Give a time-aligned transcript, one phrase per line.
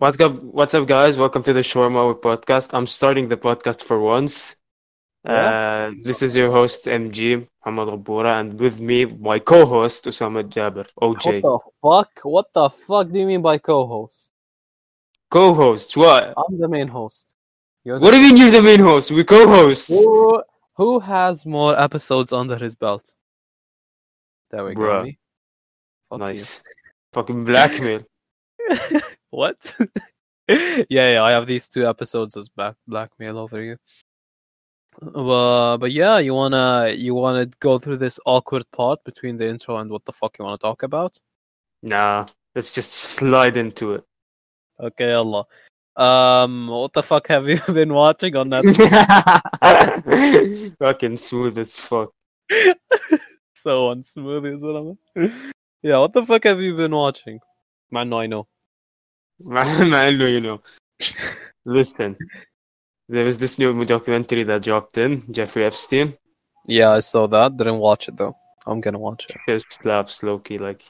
[0.00, 1.18] What's up, what's up, guys?
[1.18, 2.70] Welcome to the Shawarma podcast.
[2.72, 4.56] I'm starting the podcast for once.
[5.26, 10.42] Uh, this is your host, MG, Muhammad Ghaboura, and with me, my co host, Usama
[10.42, 11.42] Jaber, OJ.
[11.42, 12.10] What the fuck?
[12.22, 14.30] What the fuck do you mean by co-host?
[15.30, 16.32] Co host, what?
[16.34, 17.36] I'm the main host.
[17.84, 19.10] The What do you mean you're the main host?
[19.10, 19.90] We co hosts.
[19.90, 20.42] who,
[20.78, 23.12] who has more episodes under his belt?
[24.50, 24.80] There we go.
[24.80, 25.16] Bruh.
[26.08, 26.24] Fuck you.
[26.24, 26.62] Nice.
[27.12, 28.00] Fucking blackmail.
[29.30, 29.74] what?
[30.48, 33.76] yeah, yeah, I have these two episodes as black blackmail over you.
[35.02, 39.78] Uh, but yeah, you wanna you wanna go through this awkward part between the intro
[39.78, 41.18] and what the fuck you wanna talk about?
[41.82, 44.04] Nah, let's just slide into it.
[44.78, 45.46] Okay, Allah.
[45.96, 48.64] Um, what the fuck have you been watching on that?
[50.78, 52.10] Fucking smooth as fuck.
[53.54, 55.32] so unsmooth, isn't it?
[55.82, 57.40] yeah, what the fuck have you been watching?
[57.90, 58.46] Man, no, I know.
[59.44, 60.60] Man, man, no, you know.
[61.64, 62.16] Listen,
[63.08, 66.16] there was this new documentary that dropped in, Jeffrey Epstein.
[66.66, 67.56] Yeah, I saw that.
[67.56, 68.36] Didn't watch it though.
[68.66, 69.36] I'm gonna watch it.
[69.48, 70.84] Just slaps Loki, like,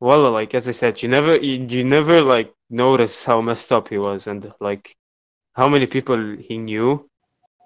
[0.00, 3.88] well, like as I said, you never, you, you never like notice how messed up
[3.88, 4.96] he was, and like
[5.52, 7.08] how many people he knew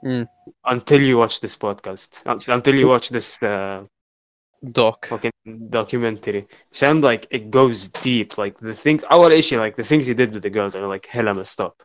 [0.05, 0.29] Mm.
[0.65, 3.83] until you watch this podcast, until you watch this uh,
[4.73, 5.07] Doc.
[5.07, 5.33] fucking
[5.71, 6.47] documentary.
[6.73, 8.39] sound like it goes deep.
[8.39, 11.07] Like the things, our issue, like the things he did with the girls are like
[11.07, 11.83] hella messed up.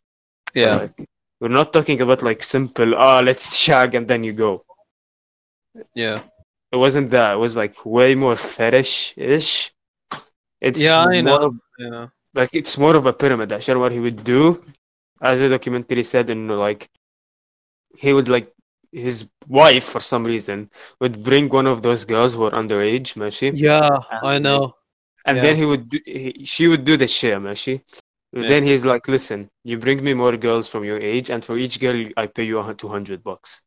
[0.55, 0.75] So, Yeah.
[0.77, 1.07] like,
[1.39, 4.65] we're not talking about like simple, ah, let's shag and then you go.
[5.95, 6.23] Yeah.
[6.71, 7.33] It wasn't that.
[7.33, 9.71] It was like way more fetish-ish.
[10.61, 11.37] It's Yeah, I know.
[11.47, 12.07] of Yeah.
[12.33, 13.51] like it's more of a pyramid.
[13.51, 14.61] Actually, what he would do,
[15.21, 16.89] as the documentary said, and like
[17.97, 18.51] he would like
[18.93, 20.69] his wife for some reason
[21.01, 24.75] would bring one of those girls who are underage, Mashi, Yeah, I know.
[25.25, 25.43] and yeah.
[25.43, 27.81] then he would do, he, she would do the share, Mashi.
[28.31, 28.47] Yeah.
[28.47, 31.79] Then he's like, listen, you bring me more girls from your age, and for each
[31.79, 33.61] girl I pay you two hundred bucks.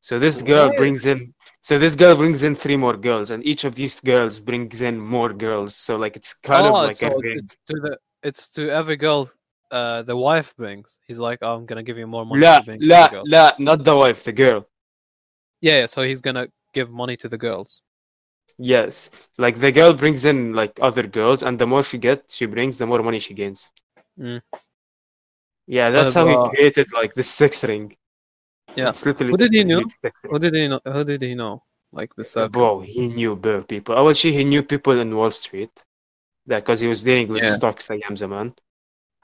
[0.00, 0.78] So this girl What?
[0.78, 4.40] brings in, so this girl brings in three more girls, and each of these girls
[4.40, 5.76] brings in more girls.
[5.76, 8.96] So like it's kind oh, of like it's, a it's to the it's to every
[8.96, 9.30] girl
[9.71, 10.99] uh the wife brings.
[11.07, 12.41] He's like, oh, I'm gonna give you more money.
[12.41, 13.23] La, to bring to la, the girl.
[13.27, 14.67] la, not the wife, the girl.
[15.61, 17.81] Yeah, yeah, so he's gonna give money to the girls.
[18.57, 22.45] Yes, like the girl brings in like other girls, and the more she gets, she
[22.45, 23.71] brings, the more money she gains.
[24.19, 24.41] Mm.
[25.67, 27.95] Yeah, that's But, how uh, he created like the sex ring.
[28.75, 28.89] Yeah.
[28.89, 29.79] It's literally Who did just he a know?
[29.79, 30.31] huge sex ring.
[30.31, 30.79] Who did he know?
[30.85, 31.63] Who did he know?
[31.91, 32.49] Like the circle.
[32.49, 33.95] Bro, he knew bare people.
[33.97, 35.83] Oh, well, she he knew people in Wall Street,
[36.47, 37.51] because he was dealing with Yeah.
[37.51, 38.53] stocks أيام زمان.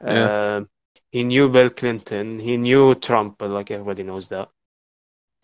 [0.05, 0.57] Yeah.
[0.57, 0.69] Um,
[1.11, 2.39] he knew Bill Clinton.
[2.39, 4.49] He knew Trump, like everybody knows that.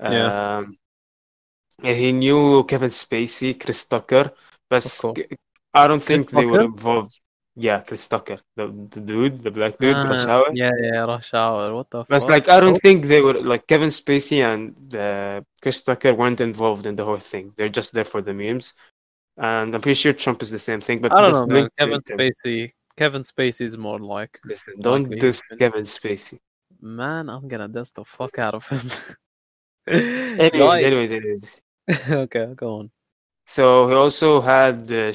[0.00, 0.58] Yeah.
[0.58, 0.78] Um,
[1.82, 4.32] and he knew Kevin Spacey, Chris Tucker,
[4.68, 4.84] but.
[5.74, 7.18] I don't think they were involved.
[7.54, 10.46] Yeah, Chris Tucker, the, the dude, the black dude, Ah, Rush Hour.
[10.52, 11.74] Yeah, yeah, rush hour.
[11.74, 12.30] What the But fuck?
[12.30, 16.86] like, I don't think they were like Kevin Spacey and uh, Chris Tucker weren't involved
[16.86, 17.52] in the whole thing.
[17.56, 18.74] They're just there for the memes.
[19.36, 21.00] And I'm pretty sure Trump is the same thing.
[21.00, 21.68] But I don't know, man.
[21.78, 22.00] Kevin.
[22.02, 22.72] Spacey.
[22.96, 24.38] Kevin Spacey is more like.
[24.44, 26.38] Listen, don't like diss Kevin Spacey.
[26.80, 28.90] Man, I'm gonna diss the fuck out of him.
[29.86, 30.84] anyways, like...
[30.84, 31.60] anyways, anyways,
[32.10, 32.90] okay, go on.
[33.46, 35.12] So he also had uh,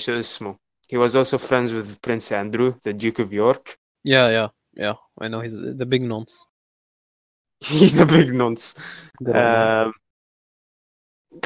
[0.87, 3.77] He was also friends with Prince Andrew, the Duke of York.
[4.03, 4.93] Yeah, yeah, yeah.
[5.19, 6.45] I know he's the big nonce.
[7.59, 8.75] he's a big nonce.
[9.25, 9.93] Um,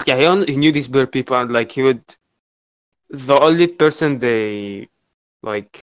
[0.05, 2.03] yeah, he, only, he knew these people, and like he would.
[3.09, 4.87] The only person they
[5.43, 5.80] like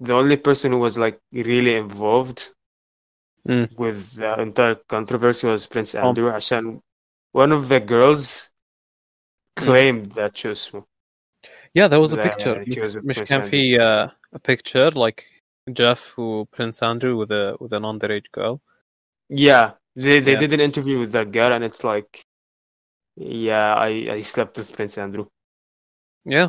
[0.00, 2.40] the only person who was like really involved
[3.48, 3.68] Mm.
[3.78, 6.08] with the entire controversy was Prince Oh.
[6.08, 6.30] Andrew.
[6.32, 6.80] عشان
[7.32, 8.50] one of the girls
[9.56, 10.84] claimed that شو اسمه.
[11.74, 12.64] yeah, there was a the- picture.
[12.72, 15.24] she was with مش Prince كان في uh, a picture like
[15.72, 18.60] Jeff who Prince Andrew with a with an underage girl.
[19.28, 19.66] Yeah,
[20.04, 20.40] they they Yeah.
[20.44, 22.10] did an interview with that girl, and it's like,
[23.48, 25.26] yeah, I I slept with Prince Andrew.
[26.36, 26.48] Yeah,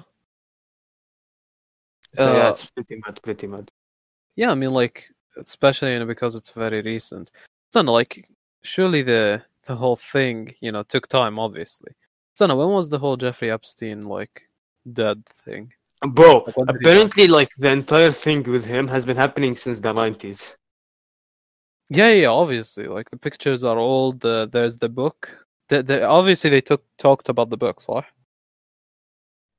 [2.14, 3.70] so yeah, Uh, it's pretty mad, pretty mad.
[4.36, 4.50] yeah.
[4.50, 7.30] I mean, like especially you know, because it's very recent.
[7.68, 8.28] It's not like
[8.62, 11.38] surely the the whole thing you know took time.
[11.38, 11.92] Obviously,
[12.34, 14.48] so no, when was the whole Jeffrey Epstein like
[14.92, 15.72] dead thing?
[16.02, 19.54] Bro, Like, when did he apparently, like the entire thing with him has been happening
[19.54, 20.56] since the nineties.
[21.90, 22.86] Yeah, yeah, obviously.
[22.86, 24.24] Like the pictures are old.
[24.24, 25.44] Uh, there's the book.
[25.68, 28.04] The, the, obviously, they took talked about the book, صح?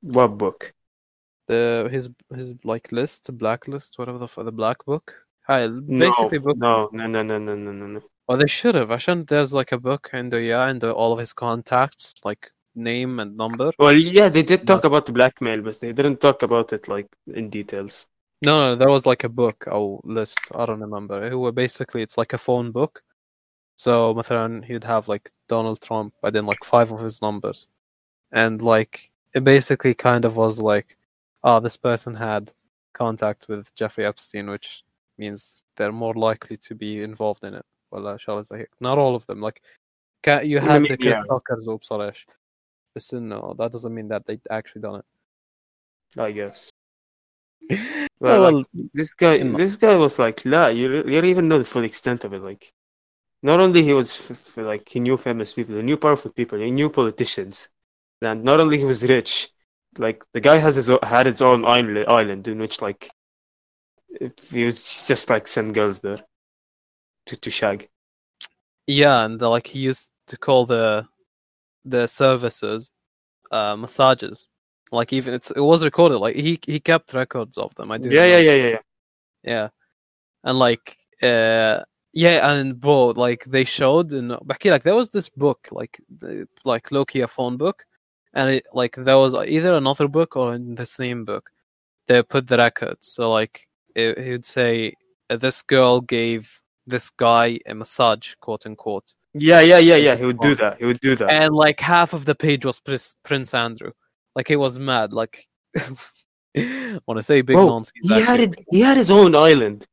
[0.02, 0.72] What book?
[1.47, 5.15] The his his like list, blacklist, whatever the f- the black book.
[5.47, 6.57] Hi, No, basically book.
[6.57, 8.01] no, no, no, no, no, no, no, no.
[8.27, 8.89] Well, they should have.
[8.89, 13.37] عشان there's like a book and yeah, and all of his contacts, like name and
[13.37, 13.71] number.
[13.79, 17.07] Well, yeah, they did talk about the blackmail, but they didn't talk about it like
[17.33, 18.07] in details.
[18.45, 20.39] No, no, there was like a book or list.
[20.53, 21.25] I don't remember.
[21.25, 23.01] It was basically it's like a phone book.
[23.75, 27.67] So, مثلا, he'd have like Donald Trump, but then like five of his numbers,
[28.31, 30.97] and like it basically kind of was like,
[31.43, 32.51] oh, this person had
[32.93, 34.83] contact with Jeffrey Epstein, which
[35.17, 37.65] means they're more likely to be involved in it.
[37.91, 39.41] Well, shall I say, not all of them.
[39.41, 39.61] Like,
[40.23, 41.23] ca- you had the yeah.
[41.23, 42.25] TikTokers وبصراحة.
[42.93, 45.05] But no, that doesn't mean that they actually done it.
[46.19, 46.69] I guess.
[48.19, 51.29] Well, Well, like, this guy, in- this guy was like, la, you, re- you don't
[51.29, 52.41] even know the full extent of it.
[52.41, 52.71] Like,
[53.43, 56.57] not only he was f- f- like he knew famous people, he knew powerful people,
[56.59, 57.69] he knew politicians,
[58.21, 59.50] and not only he was rich,
[59.98, 63.10] like the guy has his had his own island, island in which like
[64.50, 66.20] he was just like send girls there
[67.26, 67.88] to to shag.
[68.86, 71.06] Yeah, and the, like he used to call the
[71.84, 72.90] the services
[73.50, 74.46] uh massages.
[74.90, 76.18] Like even it's it was recorded.
[76.18, 77.90] Like he he kept records of them.
[77.90, 78.10] I do.
[78.10, 78.78] Yeah, yeah, yeah, yeah, yeah.
[79.44, 79.68] yeah.
[80.44, 81.80] And like uh
[82.14, 86.46] yeah, and bro, like they showed in back like there was this book like the,
[86.64, 87.84] like Loki a phone book,
[88.34, 91.50] and it like there was either another book or in the same book
[92.08, 93.06] they put the records.
[93.12, 94.94] So like it, he would say
[95.30, 99.14] uh, this girl gave this guy a massage, quote unquote.
[99.34, 100.14] Yeah, yeah, yeah, yeah.
[100.16, 100.78] He would do that.
[100.78, 101.30] He would do that.
[101.30, 103.92] and like half of the page was Prince, Prince Andrew.
[104.34, 105.12] Like he was mad.
[105.12, 105.46] Like
[107.06, 107.92] want to say big Bro, nonsense.
[108.02, 108.54] he had it.
[108.70, 109.86] He had his own island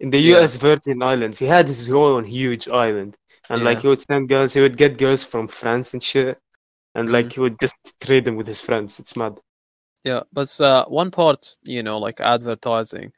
[0.00, 0.36] in the Yeah.
[0.38, 0.56] U.S.
[0.56, 1.38] Virgin Islands.
[1.38, 3.16] He had his own huge island,
[3.48, 4.52] and like he would send girls.
[4.54, 6.38] He would get girls from France and shit,
[6.96, 7.32] and like Mhm.
[7.34, 8.98] he would just trade them with his friends.
[8.98, 9.38] It's mad.
[10.02, 13.12] Yeah, but uh, one part, you know, like advertising.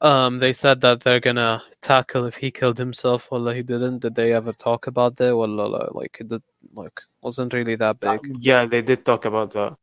[0.00, 3.98] Um, they said that they're gonna tackle if he killed himself or he didn't.
[3.98, 5.36] Did they ever talk about that?
[5.36, 6.42] Well, like it did,
[6.72, 8.20] like wasn't really that big.
[8.38, 9.76] Yeah, they did talk about that.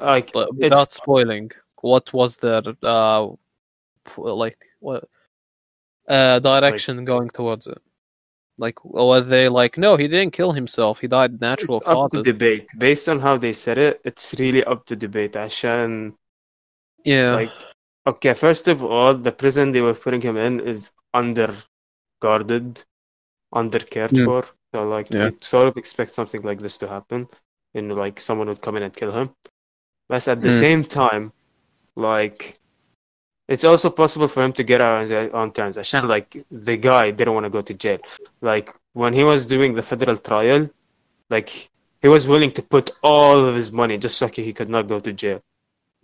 [0.00, 1.50] Like but it's without spoiling,
[1.82, 3.28] what was their uh,
[4.16, 5.04] like what
[6.08, 7.82] uh direction going towards it?
[8.58, 11.00] Like, or they like, no, he didn't kill himself.
[11.00, 12.18] He died natural it's causes.
[12.18, 12.68] Up to debate.
[12.78, 15.32] Based on how they said it, it's really up to debate.
[15.32, 16.14] Ashan.
[17.04, 17.34] Yeah.
[17.34, 17.52] Like,
[18.06, 21.54] okay, first of all, the prison they were putting him in is under
[22.20, 22.84] guarded,
[23.52, 24.24] under cared mm.
[24.24, 24.44] for.
[24.74, 25.30] So, like, yeah.
[25.40, 27.26] sort of expect something like this to happen,
[27.74, 29.30] and like someone would come in and kill him.
[30.08, 30.58] But at the mm.
[30.58, 31.32] same time,
[31.96, 32.58] like
[33.48, 35.78] it's also possible for him to get out on terms.
[35.78, 36.04] I terms.
[36.04, 37.98] Like the guy didn't want to go to jail.
[38.42, 40.68] Like when he was doing the federal trial,
[41.30, 41.70] like
[42.02, 45.00] he was willing to put all of his money just so he could not go
[45.00, 45.42] to jail.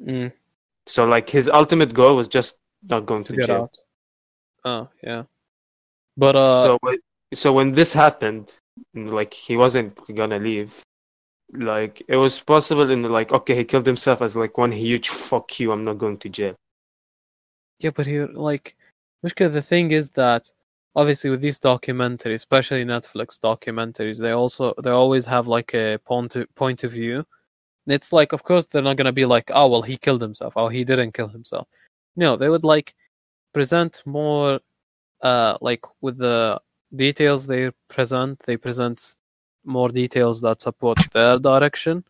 [0.03, 0.33] Mm.
[0.87, 2.59] So like his ultimate goal was just
[2.89, 3.63] not going to, to jail.
[3.63, 3.77] Out.
[4.65, 5.25] Oh yeah,
[6.17, 6.63] but uh.
[6.63, 6.79] So
[7.35, 8.55] so when this happened,
[8.95, 10.83] like he wasn't gonna leave.
[11.53, 15.61] Like it was possible in like okay he killed himself as like one huge fuck
[15.61, 16.57] you I'm not going to jail.
[17.79, 18.77] Yeah, but here, like,
[19.23, 20.51] Mishka, the thing is that
[20.97, 26.37] obviously with these documentaries, especially Netflix documentaries, they also they always have like a point
[26.37, 27.17] of, point of view.
[27.87, 30.55] And it's like, of course, they're not gonna be like, oh well, he killed himself,
[30.57, 31.67] oh he didn't kill himself.
[32.17, 32.95] No, they would like
[33.53, 34.61] present more,
[35.23, 36.61] uh, like with the
[36.95, 39.15] details they present, they present
[39.65, 42.05] more details that support their direction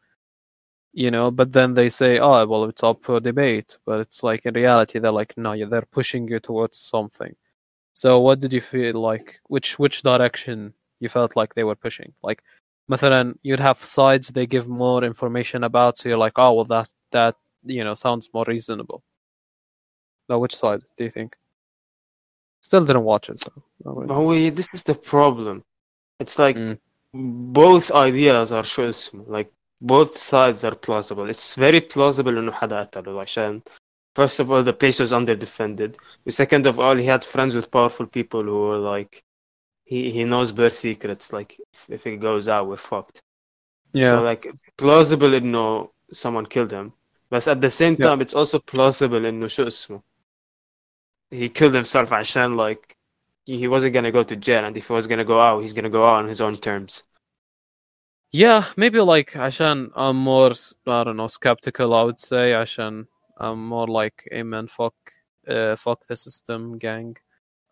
[0.93, 4.45] you know but then they say oh well it's up for debate but it's like
[4.45, 7.35] in reality they're like no yeah, they're pushing you towards something
[7.93, 12.11] so what did you feel like which which direction you felt like they were pushing
[12.23, 12.43] like
[12.89, 16.89] مثلا you'd have sides they give more information about so you're like oh well that
[17.11, 19.03] that you know sounds more reasonable
[20.27, 21.35] now which side do you think
[22.61, 23.51] still didn't watch it so
[23.85, 24.07] not really.
[24.07, 25.63] But we, this is the problem.
[26.19, 26.77] It's like Mm.
[27.53, 29.49] both ideas are شو اسمه like
[29.81, 31.29] both sides are plausible.
[31.29, 33.61] It's very plausible إنه حدا قتله عشان
[34.15, 35.97] first of all the place was under defended.
[36.29, 39.23] Second of all he had friends with powerful people who were like
[39.85, 41.31] he he knows their secrets.
[41.33, 43.21] Like if, if it goes out we're fucked.
[43.93, 46.93] yeah So like it's plausible إنه someone killed him.
[47.29, 48.05] But at the same Yeah.
[48.07, 50.01] time it's also plausible إنه شو اسمه
[51.31, 52.95] he killed himself عشان like
[53.45, 55.73] he he wasn't gonna go to jail and if he was gonna go out he's
[55.73, 57.03] gonna go out on his own terms.
[58.34, 60.50] yeah, maybe like Ashan, I'm more
[60.88, 61.94] I don't know skeptical.
[61.94, 63.06] I would say Ashan,
[63.38, 64.94] I'm more like, hey man, fuck,
[65.46, 67.16] uh, fuck the system, gang.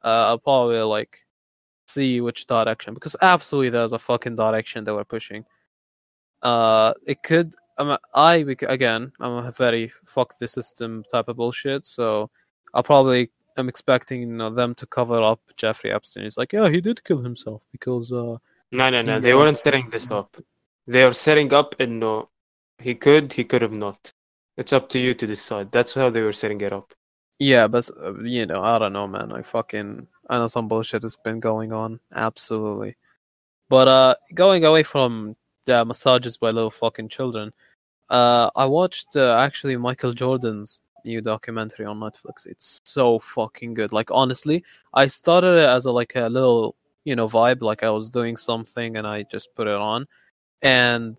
[0.05, 1.19] Uh, I'll probably like
[1.89, 5.45] see which direction because absolutely there's a fucking direction they were pushing.
[6.43, 7.57] Uh, it could.
[7.77, 9.11] I'm I again.
[9.19, 11.89] I'm a very fuck the system type of bullshit.
[11.89, 12.31] So
[12.73, 16.23] I probably am expecting you know, them to cover up Jeffrey Epstein.
[16.23, 18.13] He's like, yeah, he did kill himself because.
[18.13, 18.37] Uh,
[18.71, 19.21] no, no, no.
[19.21, 20.35] They uh, weren't stirring this up.
[20.87, 22.29] They are setting up in no.
[22.79, 24.13] He could, he could have not.
[24.57, 25.73] It's up to you to decide.
[25.73, 26.93] That's how they were setting it up.
[27.39, 29.33] Yeah, but uh, you know, I don't know, man.
[29.33, 32.01] I fucking I know some bullshit has been going on.
[32.15, 32.97] Absolutely.
[33.69, 35.37] But uh, going away from
[35.67, 37.53] the massages by little fucking children,
[38.11, 42.47] uh, I watched uh, actually Michael Jordan's new documentary on Netflix.
[42.47, 43.93] It's so fucking good.
[43.93, 47.91] Like honestly, I started it as a like a little you know vibe, like I
[47.91, 50.07] was doing something and I just put it on,
[50.63, 51.19] and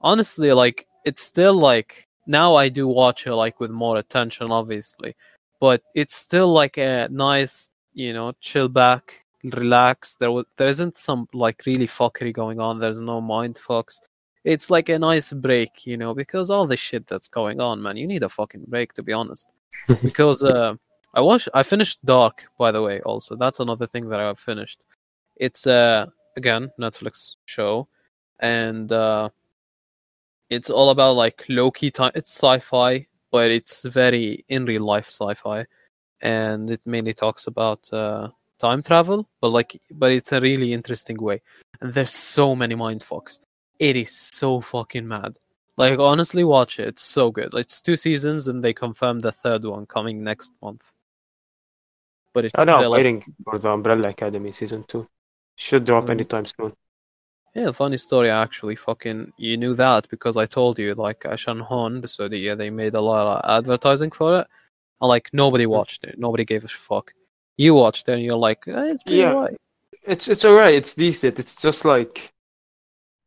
[0.00, 5.14] honestly, like it's still like now I do watch it like with more attention, obviously,
[5.60, 10.16] but it's still like a nice you know chill back relax.
[10.16, 12.78] There was there isn't some like really fuckery going on.
[12.78, 14.00] There's no mind fucks.
[14.44, 17.98] It's like a nice break you know because all the shit that's going on man
[17.98, 19.48] you need a fucking break to be honest.
[20.02, 20.74] Because uh
[21.14, 23.36] i watched i finished dark by the way also.
[23.36, 24.84] That's another thing that i've finished.
[25.36, 26.06] It's uh
[26.36, 27.88] again netflix show
[28.40, 29.28] and uh
[30.50, 35.64] it's all about like low-key time it's sci-fi but it's very in real life sci-fi
[36.22, 38.28] and it mainly talks about uh,
[38.58, 41.40] time travel, but like, but it's a really interesting way.
[41.80, 43.38] And there's so many mind fucks.
[43.78, 45.38] It is so fucking mad.
[45.78, 46.88] Like, honestly, watch it.
[46.88, 47.54] It's so good.
[47.54, 50.92] It's two seasons, and they confirmed the third one coming next month.
[52.34, 55.08] But it's I know, they're I'm like- waiting for the Umbrella Academy season two.
[55.56, 56.10] Should drop Mm.
[56.10, 56.74] anytime soon.
[57.55, 58.75] Yeah, funny story actually.
[58.75, 60.93] Fucking, you knew that because I told you.
[60.93, 64.47] Like, Ashan Hon, so the, yeah, they made a lot of advertising for it,
[65.01, 66.19] and like nobody watched it.
[66.19, 67.13] Nobody gave a fuck.
[67.57, 69.33] You watched it, and you're like, eh, it's pretty Yeah.
[69.35, 69.57] alright.
[70.03, 70.75] It's it's alright.
[70.75, 71.39] It's decent.
[71.39, 72.31] It's just like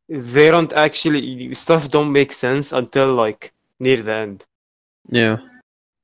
[0.08, 4.44] they don't actually stuff don't make sense until like near the end.
[5.08, 5.38] Yeah.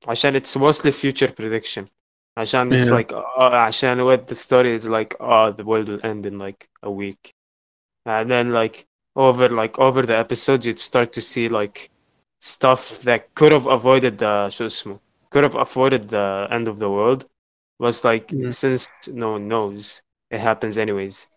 [0.08, 1.88] عشان it's mostly future prediction.
[2.36, 2.94] عشان it's Yeah.
[2.94, 6.68] like uh, عشان what the story is like oh the world will end in like
[6.82, 7.34] a week.
[8.09, 8.85] and then like
[9.15, 11.89] over like over the episodes you'd start to see like
[12.41, 14.93] stuff that could have avoided the
[15.29, 17.25] could have avoided the end of the world.
[17.79, 20.01] Was like since no one knows
[20.31, 21.27] it happens anyways.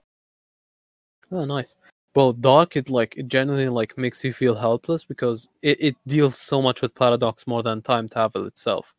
[1.31, 1.77] Oh nice.
[2.15, 6.39] Well dark it like it generally like makes you feel helpless because it, it deals
[6.39, 8.93] so much with paradox more than time travel itself.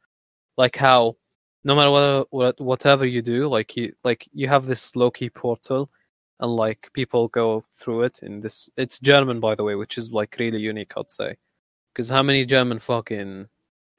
[0.57, 1.15] Like how
[1.63, 5.29] no matter what, what whatever you do like you like you have this low key
[5.29, 5.89] portal
[6.39, 8.69] and like people go through it in this.
[8.77, 11.37] It's German, by the way, which is like really unique, I'd say.
[11.93, 13.47] Because how many German fucking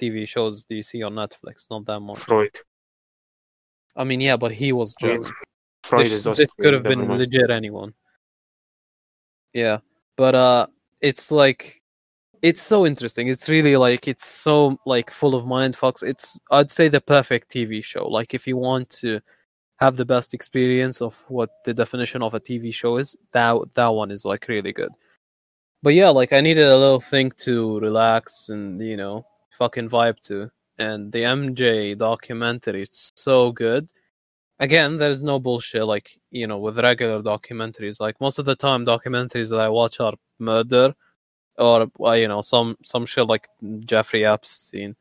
[0.01, 1.67] TV shows do you see on Netflix?
[1.71, 2.19] Not that much.
[2.19, 2.57] Freud.
[3.97, 5.31] I mean, yeah, but he was German.
[5.85, 7.95] Freud this, is also this could have been legit anyone.
[9.53, 9.79] Yeah,
[10.17, 10.67] but uh,
[11.01, 11.81] it's like
[12.43, 13.29] it's so interesting.
[13.29, 16.03] It's really like it's so like full of mind fucks.
[16.03, 18.07] It's I'd say the perfect TV show.
[18.07, 19.21] Like if you want to
[19.85, 23.89] have the best experience of what the definition of a TV show is, that that
[23.89, 24.93] one is like really good.
[25.83, 29.27] But yeah, like I needed a little thing to relax and you know
[29.59, 30.51] fucking vibe to.
[30.79, 33.91] And the MJ documentary, it's so good
[34.61, 38.85] again there's no bullshit like you know with regular documentaries like most of the time
[38.85, 40.95] documentaries that i watch are murder
[41.59, 43.49] or uh, you know some some shit like
[43.81, 44.95] jeffrey epstein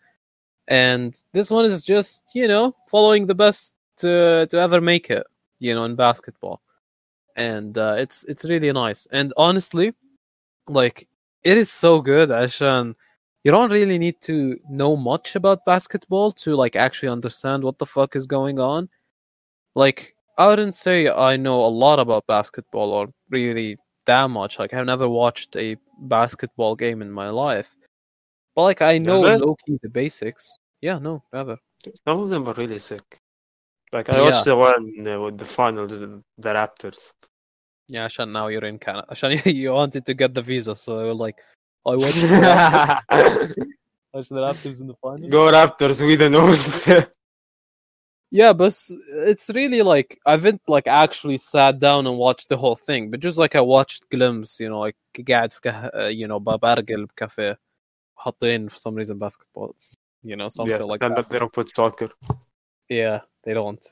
[0.67, 5.25] and this one is just you know following the best to, to ever make it
[5.59, 6.61] you know in basketball
[7.35, 9.93] and uh, it's it's really nice and honestly
[10.67, 11.07] like
[11.43, 12.95] it is so good ashan
[13.43, 17.85] you don't really need to know much about basketball to like actually understand what the
[17.85, 18.87] fuck is going on
[19.75, 24.59] like I wouldn't say I know a lot about basketball or really that much.
[24.59, 27.75] Like I've never watched a basketball game in my life,
[28.55, 29.45] but like I know Never?
[29.45, 30.57] low key the basics.
[30.81, 31.57] Yeah, no, never.
[32.05, 33.19] Some of them are really sick.
[33.92, 34.22] Like I Yeah.
[34.24, 37.12] watched the one uh, with the finals, the the Raptors.
[37.88, 39.06] Yeah, Ashan, now you're in Canada.
[39.10, 39.30] Ashan,
[39.62, 41.38] you wanted to get the visa, so I was like,
[41.86, 43.64] I watched the Raptors, Go
[44.14, 45.52] watched the Raptors in the final.
[45.52, 47.12] Raptors, we the North.
[48.30, 48.92] Yeah, but s-
[49.32, 53.20] it's really like I haven't like actually sat down and watched the whole thing, but
[53.20, 54.96] just like I watched glimpse, you know, like
[55.28, 55.88] قاعد في كه...
[55.88, 57.58] uh, you know ببرجل بكافيه
[58.16, 59.74] حاطين for some reason basketball,
[60.22, 61.16] you know, something yes, like then, that.
[61.16, 62.10] but they don't put soccer.
[63.01, 63.83] Yeah, they don't.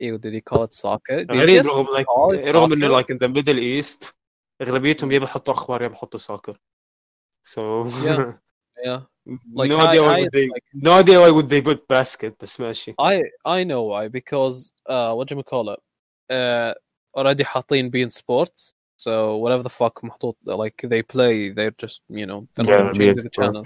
[0.00, 1.26] Ew, did he call it soccer?
[1.30, 2.06] غريب رغم like
[2.46, 4.12] رغم انه like in the middle east
[4.62, 6.54] اغلبيتهم يا بيحطوا اخبار يا بيحطوا soccer.
[7.44, 8.32] So yeah.
[8.84, 9.00] Yeah.
[9.52, 11.88] Like, no I, idea why I, would they like, no idea why would they put
[11.88, 12.94] basket بس ماشي.
[13.00, 15.80] I I know why because uh what do you call it?
[16.30, 16.74] Uh
[17.16, 22.26] already حاطين beIN sports so whatever the fuck محطوط like they play they're just you
[22.26, 23.64] know they're yeah, the channel.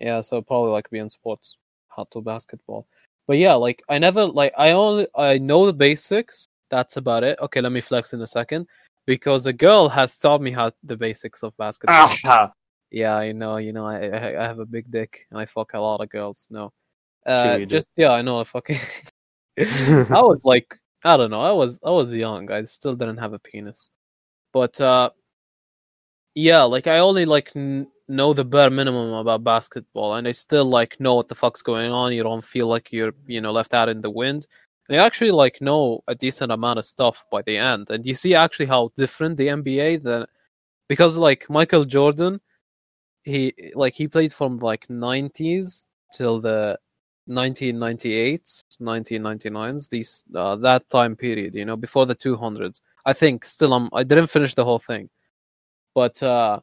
[0.00, 1.56] Yeah, so probably like beIN sports
[1.88, 2.86] حطوا basketball.
[3.26, 6.48] But yeah, like I never like I only I know the basics.
[6.70, 7.38] That's about it.
[7.40, 8.66] Okay, let me flex in a second
[9.06, 11.96] because a girl has taught me how the basics of basketball.
[12.24, 12.52] Ah,
[12.90, 13.56] Yeah, I know.
[13.58, 16.08] You know, I, I I have a big dick and I fuck a lot of
[16.10, 16.46] girls.
[16.50, 16.72] No,
[17.26, 17.76] Uh, Sure you do.
[17.76, 18.40] just yeah, I know.
[18.40, 18.78] I fucking.
[19.58, 21.42] I was like, I don't know.
[21.42, 22.50] I was I was young.
[22.50, 23.90] I still didn't have a penis,
[24.52, 25.10] but uh,
[26.34, 30.64] yeah, like I only like n- know the bare minimum about basketball, and I still
[30.64, 32.12] like know what the fuck's going on.
[32.12, 34.46] You don't feel like you're you know left out in the wind.
[34.88, 38.34] And actually like know a decent amount of stuff by the end, and you see
[38.34, 40.26] actually how different the NBA than
[40.88, 42.40] because like Michael Jordan,
[43.24, 46.78] he like he played from like 90s till the
[47.28, 53.72] 1998s 1999s these uh, that time period you know before the 200s i think still
[53.72, 55.08] i'm i didn't finish the whole thing
[55.94, 56.60] but uh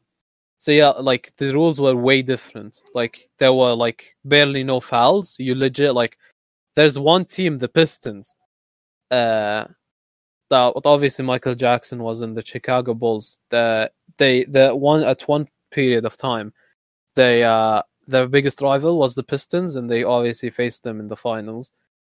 [0.62, 5.36] so yeah like the rules were way different like there were like barely no fouls
[5.38, 6.16] you legit like
[6.76, 8.34] there's one team the pistons
[9.10, 9.64] uh
[10.50, 15.48] that obviously michael jackson was in the chicago bulls the they the one at one
[15.70, 16.52] period of time
[17.16, 21.16] they uh their biggest rival was the Pistons, and they obviously faced them in the
[21.16, 21.70] finals.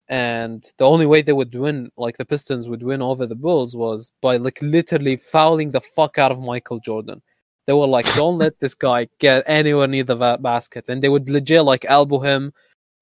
[0.08, 3.74] And the only way they would win, like the Pistons would win over the Bulls,
[3.76, 7.22] was by like literally fouling the fuck out of Michael Jordan.
[7.65, 11.09] They were like, "Don't let this guy get anywhere near the va- basket," and they
[11.09, 12.53] would legit like elbow him,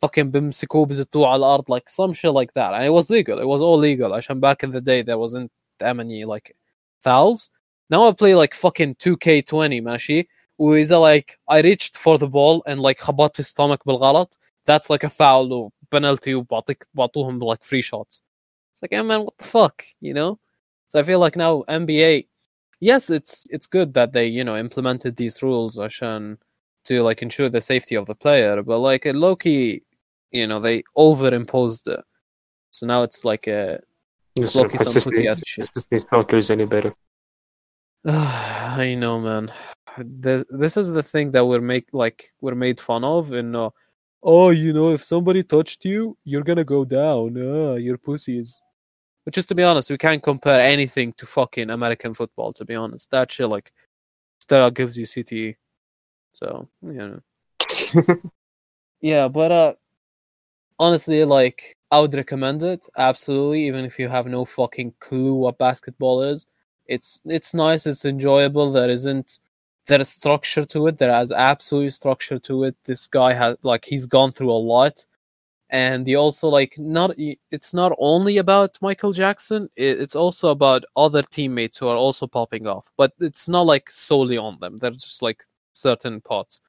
[0.01, 2.74] fucking بيمسكوه بزتوه على الأرض, like some shit like that.
[2.74, 3.39] And it was legal.
[3.39, 4.12] It was all legal.
[4.13, 6.56] عشان back in the day there wasn't that many like
[7.00, 7.50] fouls.
[7.89, 10.27] Now I play like fucking 2K20 ماشي
[10.60, 15.03] وإذا like I reached for the ball and like خبطت his stomach بالغلط that's like
[15.03, 18.22] a foul or penalty وبعطيك بعطوهم like free shots
[18.74, 20.38] it's like yeah man what the fuck you know
[20.89, 22.27] so I feel like now NBA
[22.83, 26.37] yes, it's it's good that they you know implemented these rules, Ashan,
[26.85, 28.62] to like ensure the safety of the player.
[28.62, 29.85] But like Loki,
[30.31, 32.05] you know, they overimposed it,
[32.71, 33.81] so now it's like a
[34.37, 34.79] it's Loki
[35.91, 36.93] It's not goes any better.
[38.05, 39.53] I know, man.
[39.99, 43.71] This, this is the thing that we're make like we're made fun of, and uh,
[44.23, 47.37] oh, you know, if somebody touched you, you're gonna go down.
[47.37, 48.61] Uh, your pussy is
[49.25, 52.53] but just to be honest, we can't compare anything to fucking American football.
[52.55, 53.73] To be honest, that shit like
[54.40, 55.57] still gives you CTE.
[56.33, 57.20] So you
[58.03, 58.16] know.
[59.03, 59.75] Yeah, but uh
[60.79, 65.59] honestly, like I would recommend it absolutely, even if you have no fucking clue what
[65.59, 66.46] basketball is.
[66.87, 68.70] It's it's nice, it's enjoyable.
[68.73, 69.40] There isn't
[69.88, 70.99] there is structure to it.
[70.99, 72.77] There is absolutely structure to it.
[72.85, 75.05] This guy has like he's gone through a lot,
[75.72, 77.14] and he also like not
[77.50, 79.68] it's not only about Michael Jackson.
[79.76, 84.37] It's also about other teammates who are also popping off, but it's not like solely
[84.38, 84.78] on them.
[84.78, 86.61] They're just like certain parts.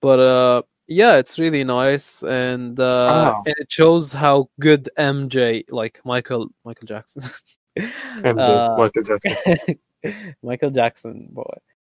[0.00, 3.42] But uh yeah, it's really nice, and uh, Ah.
[3.46, 7.22] and it shows how good MJ, like Michael Michael Jackson,
[7.78, 9.78] MJ, Uh, Michael Jackson.
[10.42, 11.54] Michael Jackson boy.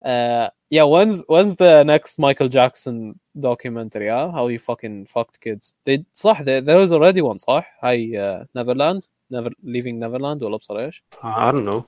[0.05, 4.09] Uh, yeah, when's when's the next Michael Jackson documentary?
[4.09, 4.31] Huh?
[4.31, 5.73] How he fucking fucked kids?
[5.85, 7.65] They صح there, there was already one صح?
[7.83, 11.85] هاي uh, Neverland, never leaving Neverland ولا بصر ايش؟ I don't know.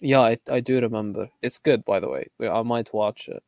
[0.00, 1.28] Yeah, I, I do remember.
[1.42, 2.28] It's good, by the way.
[2.40, 3.42] I might watch it.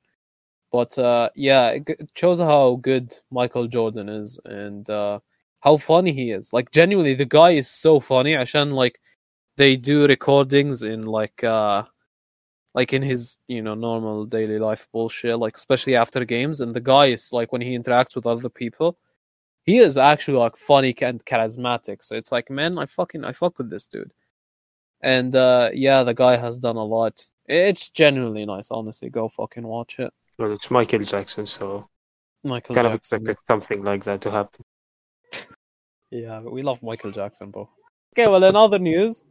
[0.73, 5.21] But uh, yeah, it, g- it shows how good Michael Jordan is and uh,
[5.61, 6.53] how funny he is.
[6.53, 8.35] Like genuinely, the guy is so funny.
[8.37, 9.01] عشان like
[9.57, 11.85] they do recordings in like uh,
[12.76, 15.40] like in his you know normal daily life bullshit.
[15.40, 19.00] Like especially after games, and the guy is like when he interacts with other people,
[19.64, 22.04] he is actually like funny and charismatic.
[22.04, 24.14] So it's like, man, I fucking I fuck with this dude
[25.02, 29.64] and uh yeah the guy has done a lot it's genuinely nice honestly go fucking
[29.64, 31.88] watch it Well, it's Michael Jackson, so
[32.44, 34.66] michael kind of expected something like that to happen.
[36.12, 37.70] yeah we love michael jackson bro
[38.14, 39.24] okay well in other news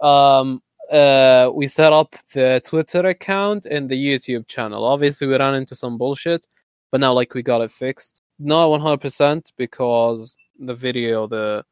[0.00, 5.54] um uh we set up the twitter account and the youtube channel obviously we ran
[5.54, 6.46] into some bullshit
[6.90, 11.64] but now like we got it fixed not 100% because the video the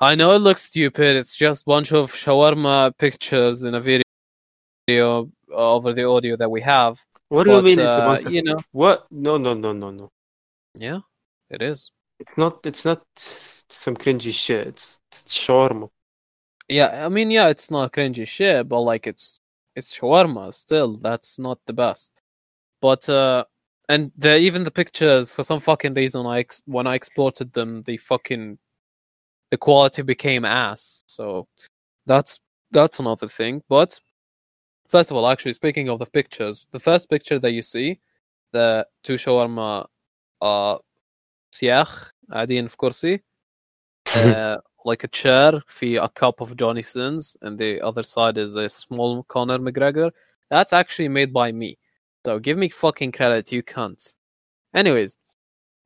[0.00, 5.28] i know it looks stupid it's just a bunch of shawarma pictures in a video
[5.52, 8.30] over the audio that we have What do you mean it's a uh, monster?
[8.30, 9.06] you know- What?
[9.10, 10.10] No, no, no, no, no.
[10.74, 11.00] yeah
[11.50, 12.64] it is It's not.
[12.64, 14.66] It's not some cringy shit.
[14.68, 15.90] It's, it's shawarma.
[16.68, 19.40] Yeah, I mean, yeah, it's not cringy shit, but like it's
[19.76, 20.96] it's shawarma still.
[20.96, 22.10] That's not the best.
[22.82, 23.44] But uh
[23.88, 27.82] and the, even the pictures for some fucking reason, I ex- when I exported them,
[27.84, 28.58] the fucking
[29.50, 31.04] the quality became ass.
[31.08, 31.48] So
[32.06, 32.40] that's
[32.72, 33.62] that's another thing.
[33.68, 34.00] But
[34.88, 38.00] first of all, actually speaking of the pictures, the first picture that you see,
[38.52, 39.86] the two shawarma
[40.42, 40.78] uh
[41.52, 43.22] siach, Adi and Fkursi,
[44.14, 48.54] uh, like a chair في a cup of Johnny Sins and the other side is
[48.54, 50.10] a small Conor McGregor.
[50.50, 51.78] That's actually made by me.
[52.24, 54.14] So give me fucking credit, you cunt.
[54.74, 55.16] Anyways,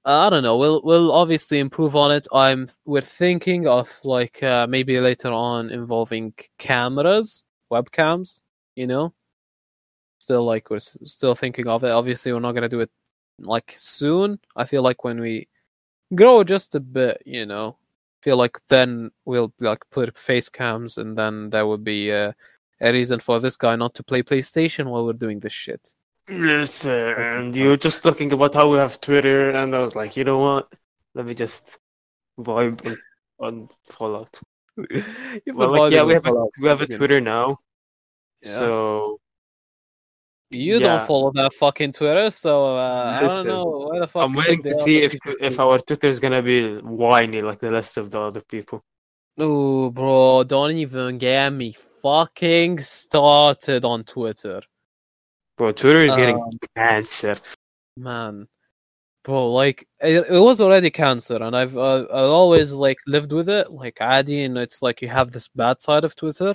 [0.05, 0.57] I don't know.
[0.57, 2.27] We'll we'll obviously improve on it.
[2.33, 8.41] I'm we're thinking of like uh, maybe later on involving cameras, webcams.
[8.77, 9.13] You know,
[10.19, 11.91] still like we're s- still thinking of it.
[11.91, 12.91] Obviously, we're not gonna do it
[13.41, 14.39] like soon.
[14.57, 15.49] I feel like when we
[16.15, 17.77] grow just a bit, you know,
[18.23, 22.33] feel like then we'll like put face cams, and then there would be uh,
[22.81, 25.95] a reason for this guy not to play PlayStation while we're doing this shit.
[26.29, 30.25] Listen, you were just talking about how we have Twitter, and I was like, you
[30.25, 30.73] know what?
[31.15, 31.79] Let me just
[32.39, 32.97] vibe
[33.39, 34.41] on, Fallout.
[35.47, 36.87] Well, like, yeah, we have a, we have a.
[36.87, 37.59] Twitter now,
[38.43, 38.59] Yeah.
[38.59, 39.20] so
[40.51, 40.97] You Yeah.
[40.99, 44.25] don't follow that fucking Twitter, so uh, I don't know why the fuck.
[44.25, 47.71] I'm waiting to see if be if our Twitter is gonna be whiny like the
[47.71, 48.83] rest of the other people.
[49.39, 54.61] Oh, bro, don't even get me fucking started on Twitter,
[55.57, 57.37] Bro, Twitter is getting Um, cancer.
[57.97, 58.49] man.
[59.23, 63.49] Bro, like it, it was already cancer, and I've uh, I've always like lived with
[63.49, 66.55] it, like Adi, and it's like you have this bad side of Twitter,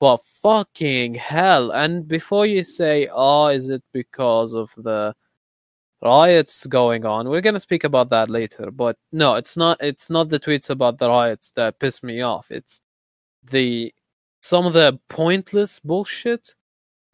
[0.00, 1.70] but fucking hell!
[1.72, 5.14] And before you say, "Oh, is it because of the
[6.02, 9.78] riots going on?" We're gonna speak about that later, but no, it's not.
[9.80, 12.50] It's not the tweets about the riots that piss me off.
[12.50, 12.80] It's
[13.44, 13.94] the
[14.42, 16.54] some of the pointless bullshit,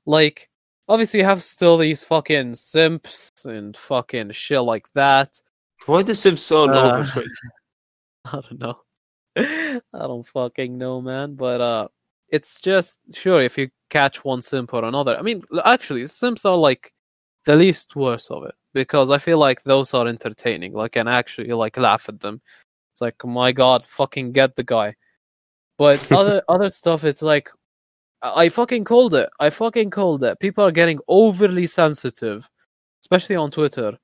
[0.07, 0.51] like
[0.89, 5.41] obviously you have still these fucking simps and fucking shit like that.
[5.87, 7.07] Why the Sims all Uh?
[8.25, 8.81] I don't know.
[9.37, 11.35] I don't fucking know, man.
[11.35, 11.89] But uh,
[12.33, 15.17] it's just sure if you catch one simp or another.
[15.17, 16.93] I mean, actually, simps are like
[17.45, 20.73] the least worst of it because I feel like those are entertaining.
[20.73, 22.41] Like, and actually like laugh at them.
[22.93, 24.97] It's like, oh my god, fucking get the guy.
[25.79, 27.51] But other other stuff, it's like
[28.23, 29.29] I I fucking called it.
[29.39, 30.41] I fucking called it.
[30.41, 32.49] People are getting overly sensitive,
[33.03, 33.99] especially on Twitter,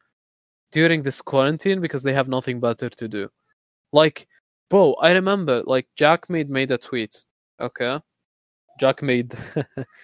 [0.73, 3.31] during this quarantine because they have nothing better to do.
[3.93, 4.29] Like,
[4.71, 7.25] bro, I remember like Jack made made a tweet.
[7.61, 8.01] Okay,
[8.79, 9.35] Jack made,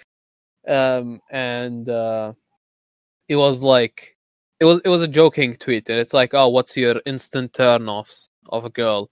[0.68, 2.32] um, and uh,
[3.28, 4.16] it was like
[4.60, 8.30] it was it was a joking tweet, and it's like, oh, what's your instant turn-offs
[8.48, 9.10] of a girl?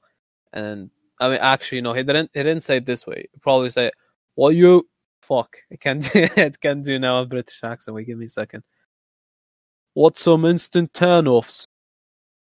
[0.52, 2.30] And I mean, actually, no, he didn't.
[2.34, 3.26] He didn't say it this way.
[3.32, 3.90] He probably say,
[4.36, 4.88] "Well, you
[5.22, 6.08] fuck." I can't.
[6.14, 7.94] it can't do now a British accent.
[7.94, 8.64] Wait, give me a second.
[9.94, 11.66] What's some instant turn-offs?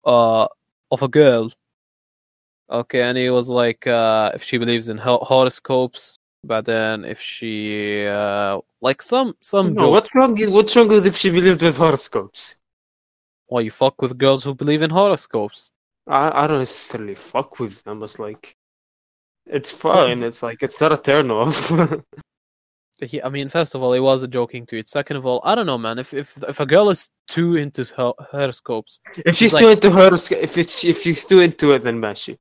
[0.05, 0.47] Uh,
[0.91, 1.51] of a girl.
[2.69, 7.19] Okay, and he was like, uh, if she believes in ho- horoscopes, but then if
[7.19, 10.35] she, uh, like some some No, what's wrong?
[10.51, 12.55] What's wrong with if she believed with horoscopes?
[13.47, 15.71] Why you fuck with girls who believe in horoscopes?
[16.07, 18.03] I I don't necessarily fuck with them.
[18.03, 18.55] It's like
[19.45, 20.23] it's fine.
[20.23, 21.71] It's like it's not a turn off.
[23.23, 24.87] I mean, first of all, it was a joking tweet.
[24.87, 25.99] Second of all, I don't know, man.
[25.99, 29.91] If if if a girl is too into ho- horoscopes, if she's Like- too into
[29.91, 32.37] horoscope, if it's if she's too into it, then mashi.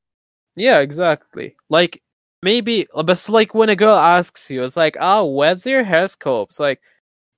[0.55, 1.57] yeah, exactly.
[1.69, 2.01] Like
[2.43, 6.51] maybe, but it's like when a girl asks you, it's like, "Oh, where's your horoscope?"
[6.51, 6.81] It's like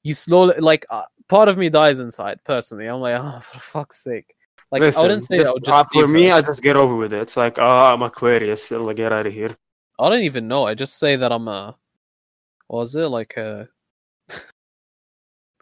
[0.03, 2.41] you slowly, like, uh, part of me dies inside.
[2.45, 4.35] Personally, I'm like, "Oh, for fuck's sake!"
[4.73, 6.31] Like I Listen, wouldn't say just, I would just uh, for me.
[6.33, 7.21] I just get over with it.
[7.21, 8.71] It's like, oh, I'm Aquarius.
[8.73, 9.57] Like, get out of here.
[10.01, 10.67] I don't even know.
[10.67, 11.77] I just say that I'm a.
[12.67, 13.69] What was it like a?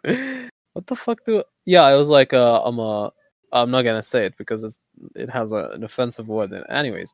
[0.73, 1.43] what the fuck do?
[1.65, 3.11] Yeah, I was like, uh, I'm a.
[3.51, 4.79] I'm not gonna say it because it's
[5.15, 6.67] it has a, an offensive word in it.
[6.69, 7.13] Anyways,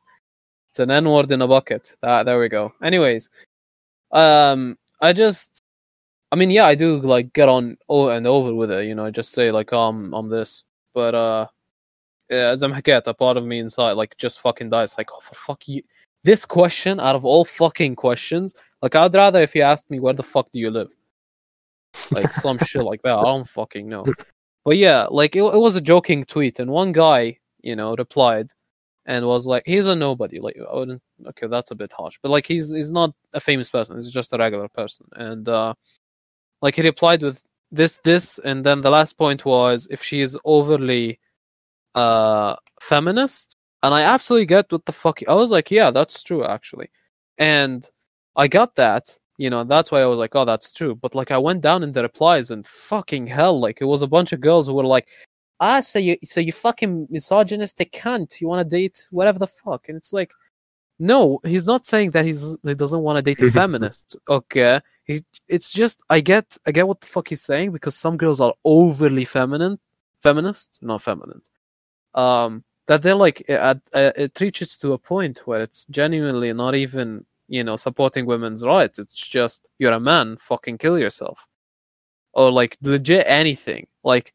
[0.70, 1.94] it's an N word in a bucket.
[2.02, 2.72] Ah, there we go.
[2.82, 3.28] Anyways,
[4.12, 5.62] um, I just,
[6.30, 8.86] I mean, yeah, I do like get on over and over with it.
[8.86, 10.62] You know, I just say like, oh, I'm, I'm this,
[10.94, 11.46] but uh,
[12.30, 14.96] yeah, as I'm get a part of me inside like just fucking dies.
[14.96, 15.82] Like, oh, for fuck you.
[16.22, 20.12] This question, out of all fucking questions, like I'd rather if you asked me where
[20.12, 20.92] the fuck do you live,
[22.12, 23.16] like some shit like that.
[23.16, 24.06] I don't fucking know.
[24.64, 28.52] But yeah, like it, it was a joking tweet, and one guy, you know, replied
[29.10, 30.56] and was like, "He's a nobody." Like.
[30.56, 33.96] Okay, that's a bit harsh, but like he's he's not a famous person.
[33.96, 35.74] He's just a regular person, and uh
[36.62, 37.42] like he replied with
[37.72, 41.18] this this, and then the last point was if she is overly
[41.94, 45.20] uh feminist, and I absolutely get what the fuck.
[45.28, 46.88] I was like, yeah, that's true actually,
[47.38, 47.88] and
[48.36, 49.18] I got that.
[49.38, 50.94] You know, that's why I was like, oh, that's true.
[50.94, 54.06] But like, I went down in the replies, and fucking hell, like it was a
[54.06, 55.08] bunch of girls who were like,
[55.60, 58.40] ah, so you, so you fucking misogynistic cunt.
[58.40, 60.32] You want to date whatever the fuck, and it's like,
[60.98, 64.16] no, he's not saying that he's he doesn't want to date a feminist.
[64.28, 68.16] Okay, he, it's just I get I get what the fuck he's saying because some
[68.16, 69.78] girls are overly feminine,
[70.22, 71.42] feminist, not feminine.
[72.14, 77.24] Um, that they're like it, it reaches to a point where it's genuinely not even
[77.48, 78.98] you know supporting women's rights.
[78.98, 81.46] It's just you're a man, fucking kill yourself,
[82.32, 83.86] or like legit anything.
[84.02, 84.34] Like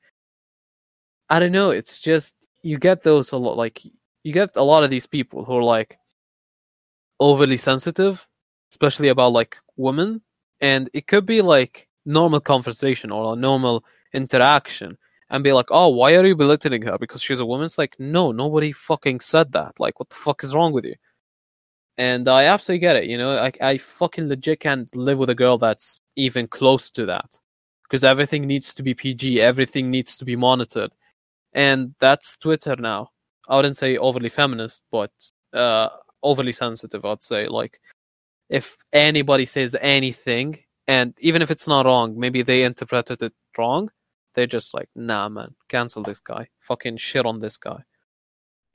[1.29, 1.71] I don't know.
[1.71, 3.81] It's just you get those a lot like
[4.23, 5.99] you get a lot of these people who are like
[7.19, 8.27] overly sensitive
[8.71, 10.21] especially about like women
[10.59, 14.97] and it could be like normal conversation or a normal interaction
[15.29, 16.97] and be like oh why are you belittling her?
[16.97, 17.65] Because she's a woman?
[17.65, 19.79] It's like no nobody fucking said that.
[19.79, 20.95] Like what the fuck is wrong with you?
[21.97, 25.35] And i absolutely get it you know i, I fucking legit can't live with a
[25.35, 27.39] girl that's even close to that
[27.83, 30.91] because everything needs to be pg everything needs to be monitored
[31.55, 33.09] and that's twitter now
[33.49, 35.11] i wouldn't say overly feminist but
[35.53, 35.89] uh
[36.21, 37.79] overly sensitive i'd say like
[38.49, 43.89] if anybody says anything and even if it's not wrong maybe they interpreted it wrong
[44.33, 47.81] they're just like nah man cancel this guy fucking shit on this guy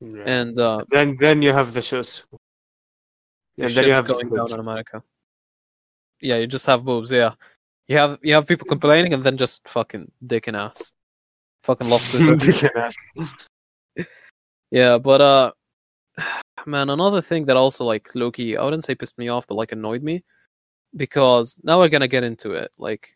[0.01, 0.23] Yeah.
[0.25, 2.25] and uh then then you have the shows.
[3.57, 5.03] the And then you have the going down in America.
[6.21, 7.11] Yeah, you just have boobs.
[7.11, 7.33] Yeah,
[7.87, 10.91] you have you have people complaining and then just fucking dick and ass.
[11.63, 12.35] Fucking love Twitter.
[12.35, 12.95] Dick and ass.
[14.71, 15.51] yeah, but uh,
[16.65, 19.71] man, another thing that also like Loki, I wouldn't say pissed me off, but like
[19.71, 20.23] annoyed me,
[20.95, 22.71] because now we're gonna get into it.
[22.77, 23.15] Like,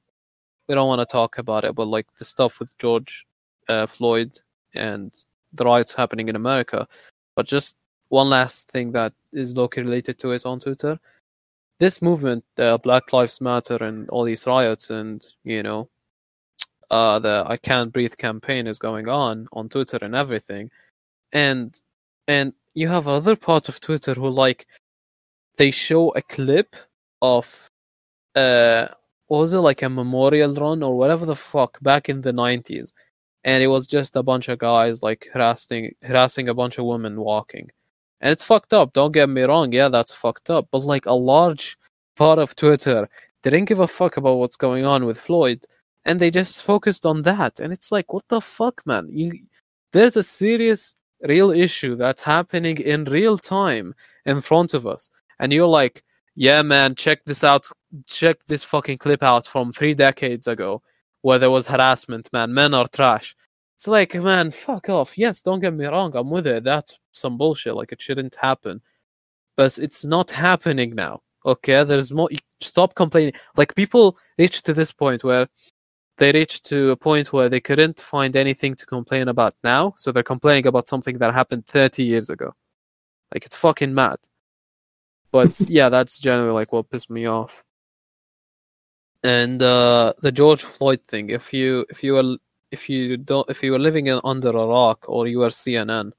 [0.67, 3.25] we don't want to talk about it, but like the stuff with George
[3.67, 4.39] uh, Floyd
[4.73, 5.11] and
[5.53, 6.87] the riots happening in America.
[7.35, 7.75] But just
[8.09, 10.99] one last thing that is Loki related to it on Twitter.
[11.79, 15.89] This movement, uh, Black Lives Matter, and all these riots, and you know,
[16.95, 20.71] uh, the I Can't Breathe campaign is going on on Twitter and everything,
[21.33, 21.79] and
[22.27, 24.67] and you have other parts of Twitter who like
[25.57, 26.75] they show a clip
[27.21, 27.71] of
[28.35, 28.87] uh
[29.29, 32.91] was it like a memorial run or whatever the fuck back in the 90s
[33.43, 37.19] and it was just a bunch of guys like harassing harassing a bunch of women
[37.21, 37.69] walking.
[38.21, 40.67] And it's fucked up don't get me wrong yeah that's fucked up.
[40.71, 41.77] But like a large
[42.17, 43.09] part of twitter
[43.43, 45.65] didn't give a fuck about what's going on with floyd
[46.05, 47.59] and they just focused on that.
[47.59, 49.07] And it's like what the fuck man?
[49.09, 49.33] You
[49.91, 53.93] there's a serious real issue that's happening in real time
[54.25, 55.09] in front of us.
[55.39, 56.03] And you're like
[56.35, 57.65] yeah man check this out
[58.07, 60.81] check this fucking clip out from three decades ago
[61.21, 62.53] where there was harassment man.
[62.53, 63.35] Men are trash.
[63.75, 65.17] It's like man fuck off.
[65.17, 66.15] Yes don't get me wrong.
[66.15, 66.63] I'm with it.
[66.63, 67.75] That's some bullshit.
[67.75, 68.81] Like it shouldn't happen.
[69.57, 71.21] But it's not happening now.
[71.45, 71.83] Okay?
[71.83, 72.29] There's more
[72.61, 73.33] stop complaining.
[73.55, 75.47] Like people reach to this point where
[76.17, 80.11] they reached to a point where they couldn't find anything to complain about now so
[80.11, 82.53] they're complaining about something that happened 30 years ago.
[83.33, 84.17] Like it's fucking mad.
[85.31, 87.63] But yeah that's generally like what pissed me off.
[89.23, 92.37] And uh the george floyd thing if you if you were
[92.71, 96.11] if you don't if you were living in, under a rock or you were cnn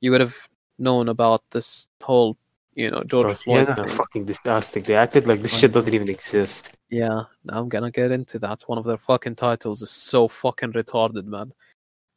[0.00, 2.36] you would have known about this whole
[2.78, 4.84] you know george Bro, floyd yeah, fucking disgusting.
[4.84, 6.70] They acted like this shit doesn't even exist.
[6.90, 8.62] Yeah, I'm gonna get into that.
[8.68, 11.52] One of their fucking titles is so fucking retarded, man.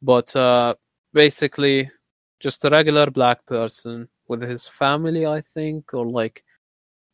[0.00, 0.74] But uh
[1.12, 1.90] basically
[2.38, 6.44] just a regular black person with his family, I think, or like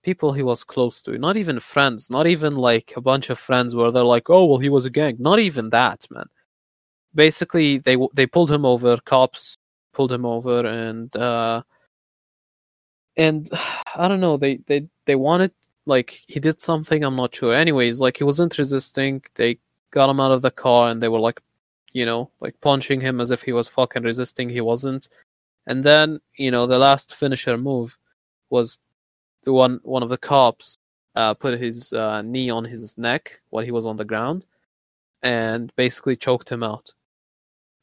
[0.03, 1.19] people he was close to.
[1.19, 4.59] Not even friends, not even like a bunch of friends where they're like, "Oh, well,
[4.59, 6.29] he was a gang." Not even that, man.
[7.15, 8.99] Basically, they they pulled him over.
[8.99, 9.57] Cops
[9.95, 11.63] pulled him over, and uh
[13.19, 13.51] and
[13.97, 14.37] I don't know.
[14.39, 15.53] They they they wanted
[15.85, 17.05] like he did something.
[17.05, 17.55] I'm not sure.
[17.55, 19.23] Anyways, like he wasn't resisting.
[19.35, 19.59] They
[19.91, 21.43] got him out of the car, and they were like,
[21.93, 24.49] you know, like punching him as if he was fucking resisting.
[24.49, 25.09] He wasn't.
[25.67, 27.99] And then you know the last finisher move
[28.51, 28.79] was
[29.45, 30.79] the one one of the cops
[31.17, 34.47] uh, put his uh, knee on his neck while he was on the ground,
[35.23, 36.95] and basically choked him out.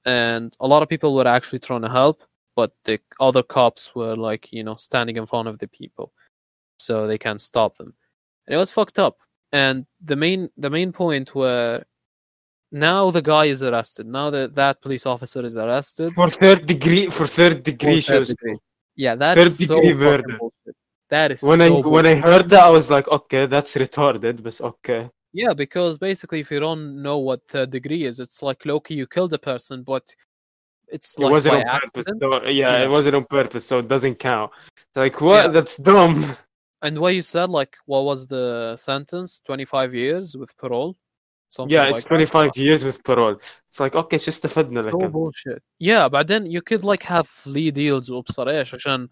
[0.05, 2.21] And a lot of people were actually trying to help,
[2.55, 6.13] but the other cops were like, you know, standing in front of the people,
[6.77, 7.93] so they can't stop them.
[8.47, 9.17] And it was fucked up.
[9.51, 11.85] And the main the main point where
[12.71, 14.05] now the guy is arrested.
[14.07, 16.13] Now that that police officer is arrested.
[16.13, 18.29] For third degree, for third degree for third shows.
[18.29, 18.57] degree.
[18.95, 20.37] Yeah, that's Third so degree murder.
[21.09, 21.91] That is When so I bullshit.
[21.91, 25.09] when I heard that, I was like, okay, that's retarded, but okay.
[25.33, 29.05] Yeah, because basically, if you don't know what third degree is, it's like Loki, you
[29.05, 30.03] killed a person, but
[30.96, 32.06] it's It like wasn't by on purpose.
[32.08, 32.20] accident.
[32.22, 32.84] So, yeah, Yeah.
[32.86, 34.50] it wasn't on purpose, so it doesn't count.
[35.04, 35.42] Like what?
[35.44, 35.48] Yeah.
[35.56, 36.16] That's dumb.
[36.82, 39.30] And what you said, like, what was the sentence?
[39.48, 40.92] Twenty-five years with parole.
[41.56, 42.08] Something Yeah, like it's that.
[42.08, 43.36] 25 years with parole.
[43.68, 45.10] It's like okay, just استفدنا So لك.
[45.12, 45.60] bullshit.
[45.80, 49.08] Yeah, but then you could like have plea deals وابصر ايش عشان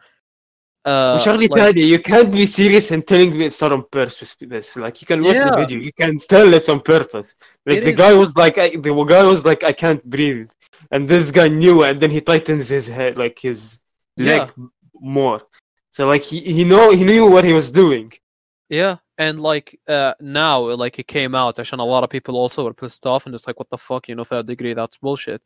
[0.86, 4.36] uh, وشغلة like, ثانية, you can't be serious and telling me it's not on purpose.
[4.40, 5.56] This, like you can watch the Yeah.
[5.56, 7.34] video, you can tell it's on purpose.
[7.66, 7.98] Like It the is.
[7.98, 10.50] guy was like, I, the guy was like, I can't breathe,
[10.92, 13.80] and this guy knew, and then he tightens his head, like his
[14.16, 14.50] leg
[15.00, 15.40] more.
[15.90, 18.12] So like he he know he knew what he was doing.
[18.68, 22.64] Yeah, and like uh now, like it came out, عشان a lot of people also
[22.64, 25.40] were pissed off and it's like, what the fuck, you know, third degree, that's bullshit.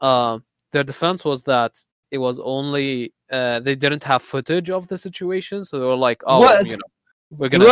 [0.00, 1.72] Um, their defense was that
[2.11, 6.21] it was only uh, they didn't have footage of the situation, so they were like,
[6.25, 6.65] "Oh, What?
[6.65, 6.83] you know,
[7.29, 7.65] we're gonna."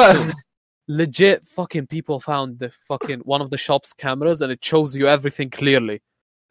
[0.87, 5.07] Legit, fucking people found the fucking one of the shop's cameras, and it shows you
[5.07, 6.01] everything clearly.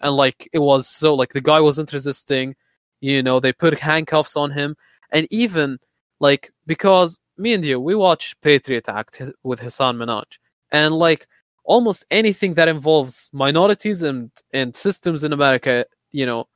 [0.01, 2.57] And like, it was so like the guy wasn't resisting.
[3.01, 4.77] You know, they put handcuffs on him,
[5.11, 5.79] and even
[6.19, 10.39] like because me and you, we watch Patriot Act with Hasan Minhaj,
[10.71, 11.27] and like
[11.65, 16.49] almost anything that involves minorities and and systems in America, you know,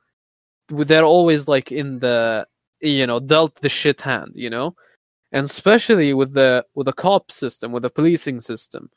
[0.69, 2.45] they're always like in the
[2.81, 4.75] you know dealt the shit hand, you know,
[5.31, 8.89] and especially with the with the cop system, with the policing system,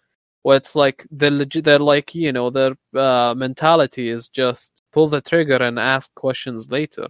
[0.43, 5.09] where it's like they're legit, they're like you know their uh, mentality is just pull
[5.09, 7.09] the trigger and ask questions later.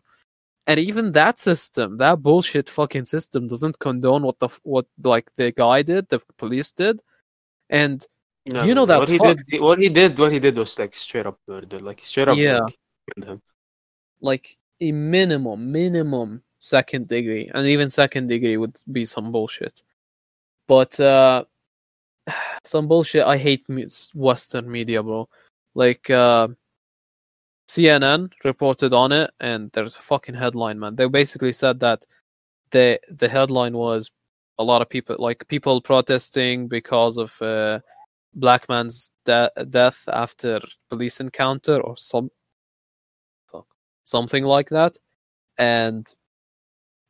[0.67, 5.51] And even that system, that bullshit fucking system, doesn't condone what the what like the
[5.53, 7.01] guy did, the police did,
[7.71, 8.07] and
[8.49, 9.61] No, You know that what he fuck- did.
[9.61, 10.19] What he did.
[10.19, 11.79] What he did was like straight up murder.
[11.79, 12.37] Like straight up.
[12.37, 12.61] Yeah.
[12.61, 12.77] Like,
[13.15, 13.43] killed him.
[14.21, 19.83] Like a minimum, minimum second degree, and even second degree would be some bullshit.
[20.67, 21.45] But uh,
[22.65, 23.25] some bullshit.
[23.25, 23.65] I hate
[24.15, 25.29] Western media, bro.
[25.75, 26.49] Like uh,
[27.69, 30.97] CNN reported on it, and there's a fucking headline, man.
[30.97, 32.05] They basically said that
[32.71, 34.11] the the headline was
[34.59, 37.81] a lot of people, like people protesting because of uh,
[38.35, 42.31] black man's de- death after police encounter or some
[44.05, 44.97] something like that,
[45.59, 46.13] and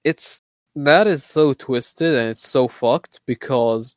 [0.05, 0.43] it's
[0.75, 3.97] that is so twisted and it's so fucked because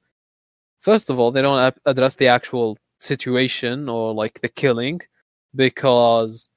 [0.81, 4.99] first of all they don't address the actual situation or like the killing
[5.55, 6.49] because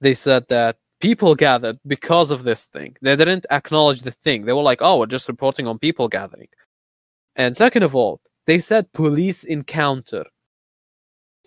[0.00, 2.96] they said that people gathered because of this thing.
[3.02, 4.44] They didn't acknowledge the thing.
[4.44, 6.48] They were like, "Oh, we're just reporting on people gathering."
[7.36, 10.24] And second of all, they said police encounter.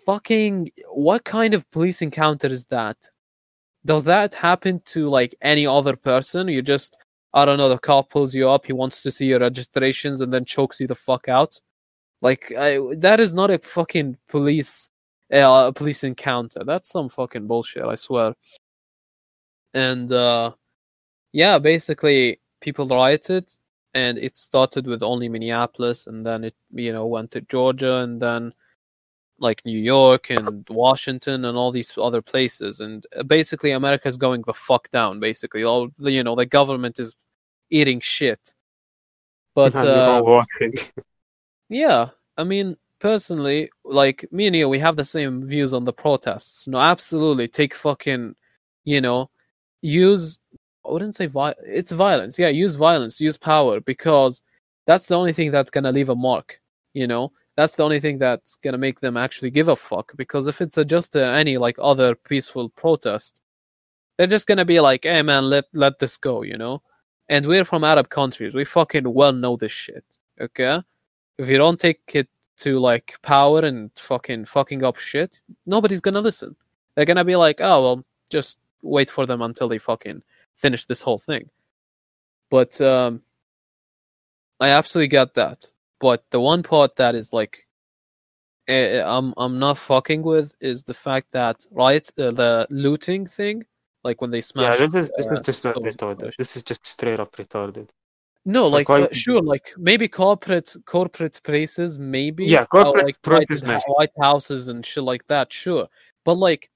[0.06, 2.96] Fucking what kind of police encounter is that?
[3.86, 6.48] Does that happen to like any other person?
[6.48, 6.96] You just
[7.34, 10.32] I don't know, the cop pulls you up, he wants to see your registrations and
[10.32, 11.60] then chokes you the fuck out.
[12.22, 14.88] Like I, that is not a fucking police
[15.32, 16.62] uh, police encounter.
[16.64, 18.34] That's some fucking bullshit, I swear.
[19.74, 20.52] And uh
[21.32, 23.46] yeah, basically people rioted
[23.94, 28.20] and it started with only Minneapolis and then it you know went to Georgia and
[28.22, 28.52] then
[29.48, 32.98] like New York and Washington and all these other places and
[33.36, 37.10] basically, America is going the fuck down basically all the- you know the government is
[37.78, 38.42] eating shit
[39.54, 40.72] but uh, we're all watching.
[41.68, 45.92] yeah, I mean, personally, like me and you, we have the same views on the
[45.92, 46.66] protests.
[46.66, 48.34] No, absolutely, take fucking,
[48.84, 49.30] you know,
[49.82, 50.38] use.
[50.86, 52.38] I wouldn't say vi- It's violence.
[52.38, 54.42] Yeah, use violence, use power, because
[54.86, 56.60] that's the only thing that's gonna leave a mark.
[56.92, 60.12] You know, that's the only thing that's gonna make them actually give a fuck.
[60.16, 63.40] Because if it's a, just a, any like other peaceful protest,
[64.16, 66.82] they're just gonna be like, "Hey, man, let let this go," you know.
[67.28, 68.54] And we're from Arab countries.
[68.54, 70.04] We fucking well know this shit.
[70.40, 70.80] Okay
[71.38, 76.20] if you don't take it to like power and fucking fucking up shit, nobody's gonna
[76.20, 76.54] listen.
[76.94, 80.22] They're gonna be like, oh well, just wait for them until they fucking
[80.56, 81.50] finish this whole thing.
[82.50, 83.22] But um,
[84.60, 85.66] I absolutely get that.
[86.04, 87.66] But the one part that is like,
[88.68, 93.64] eh, I'm I'm not fucking with is the fact that right uh, the looting thing,
[94.02, 94.78] like when they smash.
[94.78, 96.36] yeah, this is this uh, is just not retarded.
[96.36, 97.88] This is just straight up retarded.
[98.44, 102.66] No, It's like, like, why uh, sure, like maybe corporate corporate places, maybe Yeah, uh,
[102.66, 103.82] corporate like places, White.
[103.86, 105.88] White houses and shit like that, sure.
[106.26, 106.68] But like,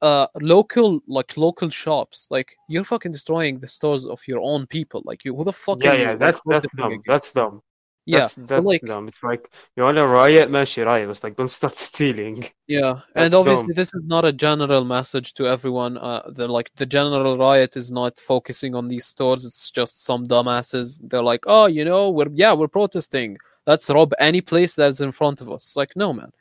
[0.00, 5.02] uh, local like local shops, like you're fucking destroying the stores of your own people.
[5.04, 6.02] Like, you who the fuck Yeah, are you?
[6.04, 7.02] yeah, like, that's that's dumb.
[7.04, 7.62] That's dumb.
[8.06, 9.08] Yeah, That's that's like, dumb.
[9.08, 10.66] It's like you want to riot, man.
[10.66, 11.08] She riot.
[11.10, 12.44] It's like don't start stealing.
[12.66, 13.74] Yeah, That's and obviously dumb.
[13.76, 15.98] this is not a general message to everyone.
[15.98, 19.44] Uh, the like the general riot is not focusing on these stores.
[19.44, 20.98] It's just some dumbasses.
[21.02, 23.36] They're like, oh, you know, we're yeah, we're protesting.
[23.66, 25.64] Let's rob any place that's in front of us.
[25.66, 26.32] It's like, no, man.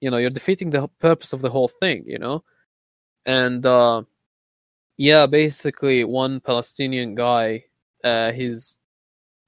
[0.00, 2.04] You know, you're defeating the purpose of the whole thing.
[2.06, 2.44] You know,
[3.26, 4.02] and uh,
[4.96, 7.64] yeah, basically, one Palestinian guy,
[8.04, 8.78] uh, he's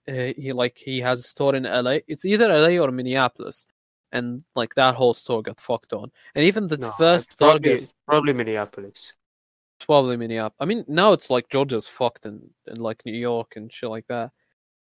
[0.09, 1.99] uh, he like he has a store in LA.
[2.09, 3.67] It's either LA or Minneapolis,
[4.13, 6.11] and like that whole store got fucked on.
[6.35, 9.15] And even the No, first probably target, it's probably Minneapolis.
[9.81, 10.57] probably Minneapolis.
[10.61, 14.07] I mean, now it's like Georgia's fucked and and like New York and shit like
[14.09, 14.31] that.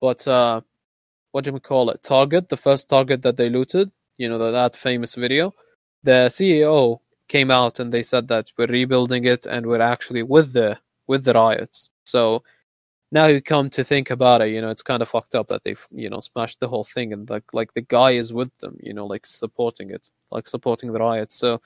[0.00, 0.60] But uh,
[1.32, 2.02] what do we call it?
[2.02, 3.90] Target, the first Target that they looted.
[4.18, 5.54] You know that, that famous video.
[6.02, 10.52] The CEO came out and they said that we're rebuilding it and we're actually with
[10.52, 11.90] the with the riots.
[12.04, 12.42] So
[13.12, 15.62] now you come to think about it, you know, it's kind of fucked up that
[15.64, 18.76] they've you know smashed the whole thing and like like the guy is with them,
[18.82, 21.36] you know, like supporting it, like supporting the riots.
[21.36, 21.60] So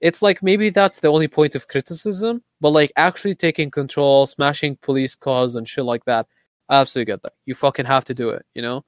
[0.00, 4.76] it's like maybe that's the only point of criticism, but like actually taking control, smashing
[4.82, 6.26] police cars and shit like that,
[6.68, 7.34] I absolutely get that.
[7.46, 8.84] You fucking have to do it, you know?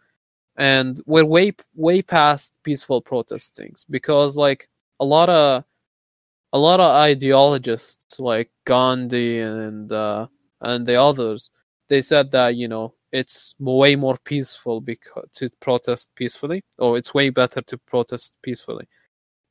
[0.56, 4.68] And we're way way past peaceful protesting because like
[5.00, 5.64] a lot of
[6.52, 10.28] a lot of ideologists like Gandhi and uh,
[10.60, 11.50] and the others,
[11.94, 17.14] they said that you know it's way more peaceful because to protest peacefully or it's
[17.14, 18.86] way better to protest peacefully.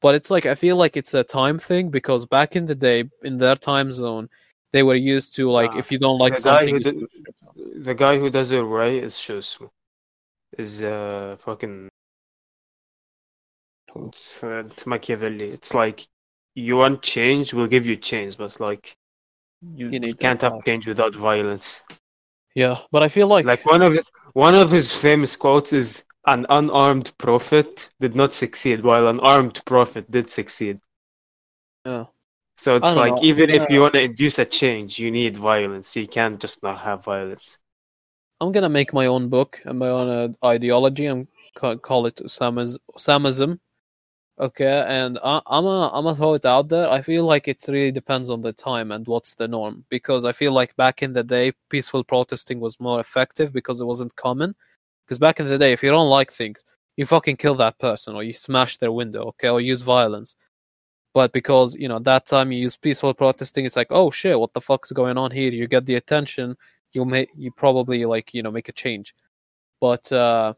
[0.01, 2.99] But it's like i feel like it's a time thing because back in the day
[3.29, 4.27] in their time zone
[4.73, 7.07] they were used to like ah, if you don't like the something guy do,
[7.89, 9.59] the guy who does it right is just
[10.57, 11.89] is uh fucking
[13.95, 15.49] it's, uh, it's machiavelli.
[15.57, 16.05] It's like
[16.55, 18.85] you want change we'll give you change but it's like
[19.75, 21.83] you, you, you can't have change without violence
[22.55, 26.05] yeah, but I feel like, Like one of his one of his famous quotes is
[26.25, 30.79] an unarmed prophet did not succeed, while an armed prophet did succeed.
[31.85, 32.05] yeah,
[32.57, 35.35] So it's like know, even if uh, you want to induce a change, you need
[35.37, 35.95] violence.
[35.95, 37.57] You can't just not have violence.
[38.39, 40.09] I'm gonna make my own book and my own
[40.43, 43.59] uh, ideology and ca- call it Osama's Osamism.
[44.43, 46.89] Okay, and I, I'm a I'm gonna throw it out there.
[46.89, 50.33] I feel like it really depends on the time and what's the norm because I
[50.33, 54.53] feel like back in the day, peaceful protesting was more effective because it wasn't common.
[55.05, 56.65] Because back in the day, if you don't like things,
[56.97, 60.35] you fucking kill that person or you smash their window, okay, or use violence.
[61.13, 64.53] But because you know that time you use peaceful protesting, it's like, oh shit, what
[64.53, 65.51] the fuck's going on here?
[65.51, 66.57] You get the attention,
[66.93, 69.15] you may you probably like you know make a change
[69.81, 70.53] but uh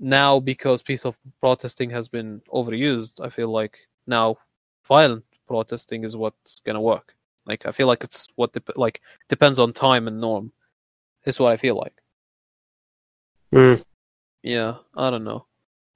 [0.00, 4.34] now because peaceful protesting has been overused i feel like now
[4.88, 7.14] violent protesting is what's gonna work.
[7.46, 10.52] Like i feel like it's what dep- like depends on time and norm
[11.24, 11.96] is what i feel like.
[13.52, 13.82] Mm.
[14.42, 15.46] yeah i don't know.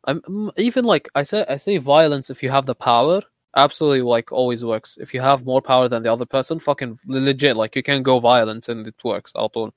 [0.07, 3.23] I'm even like i say i say violence if you have the power
[3.57, 4.99] absolutely like always works.
[5.01, 8.19] If you have more power than the other person fucking legit like you can go
[8.19, 9.73] violent and it works out all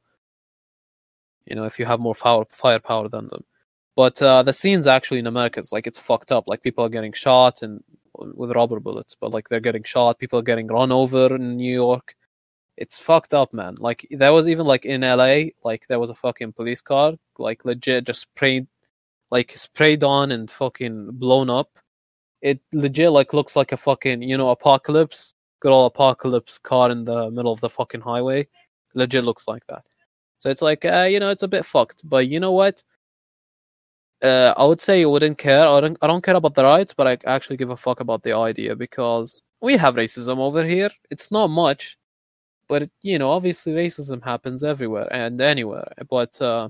[1.45, 3.43] you know if you have more fire firepower than them
[3.97, 6.45] but uh the scenes actually in america is like it's fucked up.
[6.47, 7.83] Like people are getting shot and
[8.13, 11.73] with rubber bullets but like they're getting shot people are getting run over in new
[11.73, 12.15] york.
[12.77, 13.75] It's fucked up man.
[13.79, 15.33] Like there was even like in la
[15.69, 18.67] like there was a fucking police car like legit just sprayed
[19.31, 21.71] like sprayed on and fucking blown up.
[22.41, 25.33] It legit like looks like a fucking you know apocalypse.
[25.59, 28.47] Good old apocalypse car in the middle of the fucking highway.
[28.93, 29.83] Legit looks like that.
[30.37, 32.07] So it's like uh, you know it's a bit fucked.
[32.07, 32.83] But you know what
[34.23, 35.67] uh, I would say I wouldn't care.
[35.67, 38.23] I don't, I don't care about the rights, but I actually give a fuck about
[38.23, 40.89] the idea because we have racism over here.
[41.11, 41.97] It's not much,
[42.67, 45.91] but it, you know, obviously racism happens everywhere and anywhere.
[46.09, 46.69] But uh,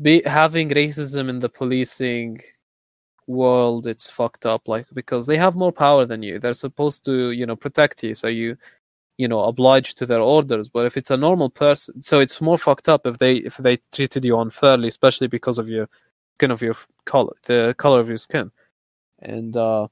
[0.00, 2.40] be having racism in the policing
[3.26, 4.68] world, it's fucked up.
[4.68, 6.38] Like because they have more power than you.
[6.38, 8.14] They're supposed to, you know, protect you.
[8.14, 8.56] So you,
[9.20, 10.70] you know, obliged to their orders.
[10.70, 13.76] But if it's a normal person, so it's more fucked up if they if they
[13.92, 15.90] treated you unfairly, especially because of your
[16.36, 18.50] skin of your color, the color of your skin,
[19.20, 19.88] and uh,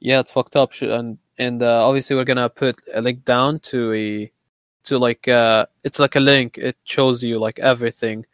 [0.00, 0.72] yeah, it's fucked up.
[0.82, 4.30] And and uh, obviously we're gonna put a link down to a
[4.84, 6.58] to like uh, it's like a link.
[6.58, 8.26] It shows you like everything.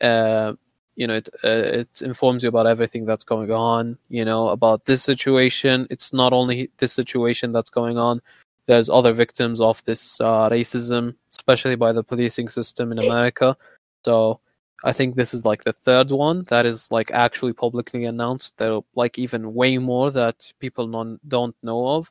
[0.00, 0.54] Uh,
[0.96, 3.98] you know, it uh, it informs you about everything that's going on.
[4.08, 5.86] You know about this situation.
[5.90, 8.22] It's not only this situation that's going on
[8.66, 13.56] there's other victims of this uh, racism, especially by the policing system in America.
[14.04, 14.40] So
[14.84, 18.56] I think this is like the third one that is like actually publicly announced.
[18.58, 22.10] There are like even way more that people non- don't know of.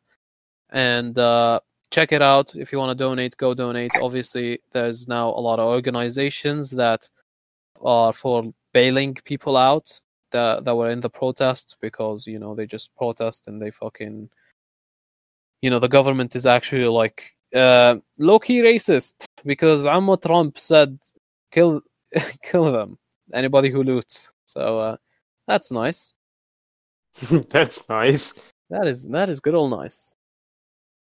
[0.70, 3.36] And uh, check it out if you want to donate.
[3.38, 3.92] Go donate.
[4.02, 7.10] Obviously, there's now a lot of organizations that
[7.82, 10.00] are for bailing people out
[10.32, 14.30] that that were in the protests because you know they just protest and they fucking
[15.62, 20.98] you know the government is actually like uh, low key racist because Ammo Trump said
[21.52, 21.82] kill
[22.44, 22.98] kill them
[23.34, 24.32] anybody who loots.
[24.46, 24.98] So uh,
[25.48, 26.14] that's nice.
[27.50, 28.34] That's nice.
[28.70, 30.14] That is that is good old nice.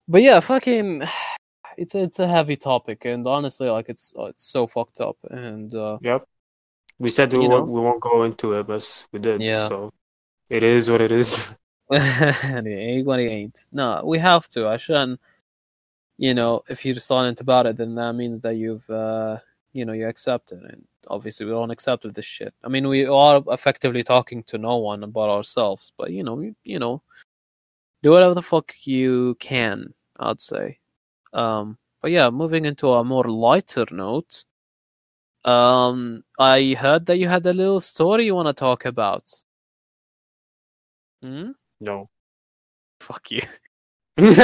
[0.08, 1.02] But yeah, fucking,
[1.76, 5.16] it's a, it's a heavy topic, and honestly, like it's uh, it's so fucked up,
[5.30, 6.24] and uh, Yep.
[6.98, 7.72] We said we won't, know?
[7.72, 9.40] we won't go into it, but we did.
[9.40, 9.68] Yeah.
[9.68, 9.92] So
[10.48, 11.52] it is what it is.
[11.92, 13.64] anybody ain't.
[13.72, 14.68] No, we have to.
[14.68, 15.20] I shouldn't.
[16.18, 19.38] You know, if you're silent about it, then that means that you've, uh,
[19.72, 22.52] you know, you accept it, and obviously we don't accept this shit.
[22.64, 26.78] I mean, we are effectively talking to no one about ourselves, but you know, you
[26.78, 27.02] know,
[28.02, 29.94] do whatever the fuck you can.
[30.18, 30.78] I'd say.
[31.32, 34.44] Um, but yeah, moving into a more lighter note.
[35.44, 39.24] Um, I heard that you had a little story you want to talk about.
[41.22, 41.50] Hmm?
[41.80, 42.10] No.
[43.00, 43.42] Fuck you.
[44.18, 44.34] okay,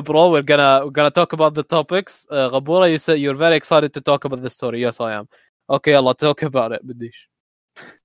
[0.00, 0.30] bro.
[0.30, 2.26] We're gonna we're gonna talk about the topics.
[2.30, 4.80] Uh, Gabura, you said you're very excited to talk about the story.
[4.80, 5.28] Yes, I am.
[5.68, 7.26] Okay, Allah, talk about it, Bidish.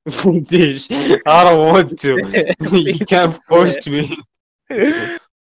[0.08, 0.90] Bidish,
[1.28, 2.56] I don't want to.
[2.72, 4.18] you can't force me.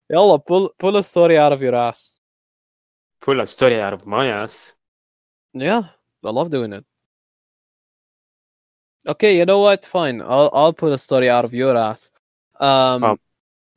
[0.10, 2.20] Yalla, pull pull a story out of your ass.
[3.20, 4.74] Pull a story out of my ass.
[5.54, 5.84] Yeah,
[6.24, 6.86] I love doing it.
[9.08, 9.86] Okay, you know what?
[9.86, 12.12] Fine, I'll I'll put a story out of your ass.
[12.60, 13.20] Um, Um.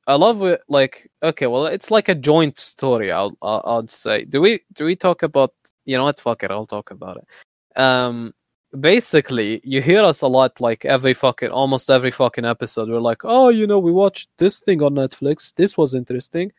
[0.07, 0.63] I love it.
[0.69, 3.13] Like, okay, well, it's like a joint story.
[3.13, 4.25] I'll, I'll I'll say.
[4.25, 5.53] Do we do we talk about?
[5.85, 6.21] You know what?
[6.21, 6.51] Fuck it.
[6.51, 7.81] I'll talk about it.
[7.81, 8.33] Um,
[8.81, 10.61] basically, you hear us a lot.
[10.61, 14.61] Like every fucking, almost every fucking episode, we're like, oh, you know, we watched this
[14.61, 15.55] thing on Netflix.
[15.55, 16.53] This was interesting.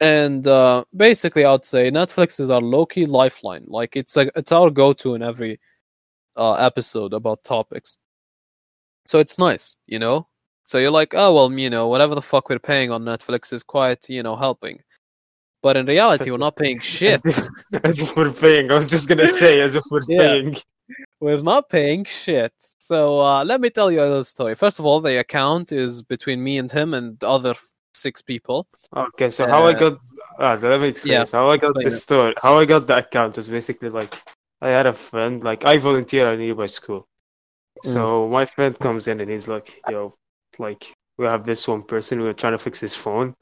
[0.00, 3.64] And uh, basically, I'd say Netflix is our low key lifeline.
[3.68, 5.60] Like it's like it's our go to in every
[6.36, 7.98] uh, episode about topics.
[9.06, 10.28] So it's nice, you know.
[10.64, 13.62] So you're like, oh well, you know, whatever the fuck we're paying on Netflix is
[13.62, 14.80] quite, you know, helping.
[15.62, 17.22] But in reality, we're not paying shit.
[17.24, 18.70] As if, as if we're paying.
[18.70, 20.18] I was just gonna say, as if we're Yeah.
[20.18, 20.56] paying.
[21.20, 22.52] We're not paying shit.
[22.78, 24.54] So uh, let me tell you a little story.
[24.54, 27.54] First of all, the account is between me and him and the other
[27.94, 28.66] six people.
[28.94, 29.98] Okay, so how I Uh, got
[30.38, 31.18] ah, so let me explain.
[31.18, 34.14] yeah, so how I got the story, how I got the account was basically like
[34.64, 37.06] I had a friend, like I volunteer at nearby school.
[37.84, 37.92] Mm.
[37.92, 40.16] So my friend comes in and he's like, "Yo,
[40.58, 40.82] like
[41.18, 43.34] we have this one person who are trying to fix his phone.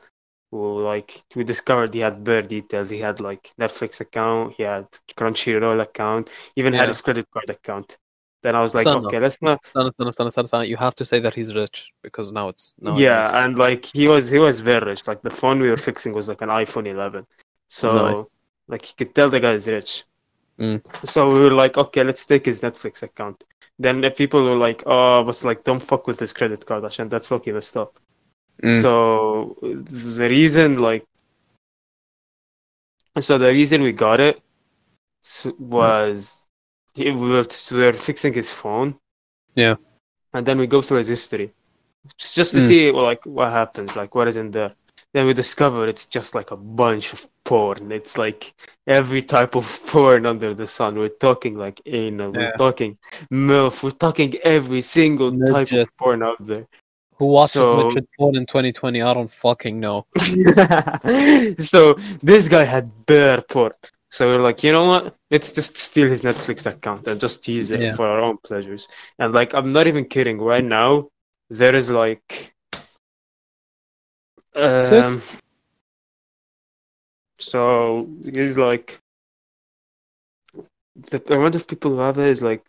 [0.51, 2.91] Who like we discovered he had bare details.
[2.91, 7.97] He had like Netflix account, he had Crunchyroll account, even had his credit card account.
[8.43, 10.65] Then I was like, Son okay, let's not sana, sana, sana.
[10.65, 13.85] You have to say that he's rich because now it's now yeah, makes- and like
[13.85, 15.07] he was he was very rich.
[15.07, 17.25] Like the phone we were fixing was like an iPhone 11,
[17.69, 18.31] so Nice.
[18.67, 20.05] like you could tell the guy is rich.
[20.59, 20.83] Mm.
[21.07, 23.45] So we were like, okay, let's take his Netflix account.
[23.79, 27.11] Then the people were like, oh, was like, don't fuck with his credit card, and
[27.11, 27.99] that's okay, let's stop.
[28.63, 28.83] Mm.
[28.83, 31.05] So the reason like,
[33.21, 34.41] so the reason we got it
[35.59, 36.47] was
[36.95, 38.99] he, we were we were fixing his phone.
[39.55, 39.77] Yeah.
[40.35, 41.53] And then we go through his history,
[42.19, 42.67] just just to Mm.
[42.69, 44.75] see well, like what happens, like what is in there.
[45.15, 47.93] Then we discover it's just like a bunch of porn.
[47.93, 48.55] It's like
[48.87, 50.99] every type of porn under the sun.
[50.99, 52.41] We're talking like anal, Yeah.
[52.51, 52.99] we're talking
[53.31, 56.67] MILF, we're talking every single type of porn out there.
[57.17, 59.03] Who watches So- porn in 2020?
[59.03, 60.07] I don't fucking know.
[61.59, 63.73] so this guy had bare porn.
[64.11, 65.15] So we're like, you know what?
[65.31, 67.95] Let's just steal his Netflix account and just use it Yeah.
[67.95, 68.87] for our own pleasures.
[69.19, 70.39] And like, I'm not even kidding.
[70.39, 71.09] Right now,
[71.49, 72.52] there is like?
[74.55, 75.23] Um,
[77.39, 78.99] so it's like
[81.11, 82.63] the amount of people who have it is like,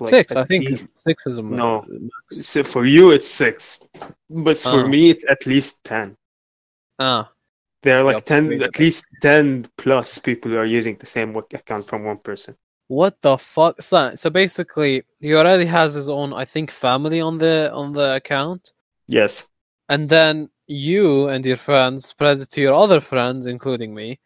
[0.00, 0.64] like six, I think.
[0.64, 1.84] least- Six is a No.
[2.30, 3.80] so for you it's six,
[4.30, 4.88] but for Oh.
[4.88, 6.16] me it's at least ten.
[6.98, 7.30] Ah,
[7.82, 11.32] There are like Yeah, 10, at least 10 plus people who are using the same
[11.32, 12.56] work account from one person.
[12.88, 13.80] what the fuck?
[13.82, 18.16] So, so basically, he already has his own, I think, family on the on the
[18.16, 18.72] account,
[19.08, 19.48] Yes.
[19.88, 24.19] and then you and your friends spread it to your other friends, including me.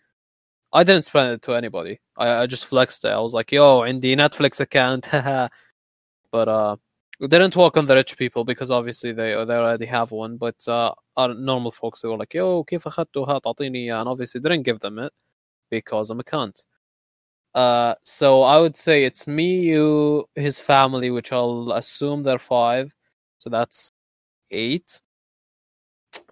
[0.74, 2.00] I didn't spread it to anybody.
[2.18, 3.10] I, I just flexed it.
[3.10, 5.50] I was like, "Yo, in the Netflix account," haha.
[6.32, 6.78] but uh,
[7.22, 10.38] it didn't work on the rich people because obviously they they already have one.
[10.38, 14.42] But uh, our normal folks they were like, "Yo, كيف أخذتوا تعطيني إياه?" and obviously
[14.42, 15.14] didn't give them it
[15.70, 16.64] because I'm a cunt.
[17.54, 22.96] Uh, so I would say it's me, you, his family, which I'll assume they're five,
[23.40, 23.92] so that's
[24.52, 25.02] eight,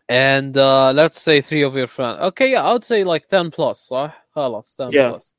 [0.10, 2.20] and uh, let's say three of your friends.
[2.22, 3.88] Okay, yeah, I would say like ten plus.
[3.90, 4.12] صح?
[4.36, 5.10] خلاص, ten Yeah.
[5.10, 5.36] plus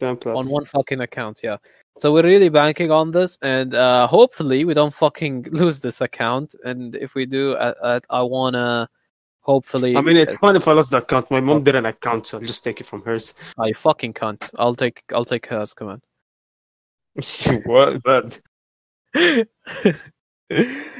[0.00, 0.36] 10 plus.
[0.36, 1.40] on one fucking account.
[1.42, 1.56] Yeah.
[1.98, 6.54] So we're really banking on this, and uh, hopefully we don't fucking lose this account.
[6.64, 8.88] And if we do, I, I, I wanna
[9.42, 9.96] hopefully.
[9.96, 11.30] I mean, it's fine if I lost the account.
[11.30, 13.34] My mom did an account, so I'll just take it from hers.
[13.58, 14.42] I fucking can't.
[14.58, 15.02] I'll take.
[15.14, 15.74] I'll take hers.
[15.74, 16.00] Come on.
[17.66, 18.02] what?
[18.02, 18.40] But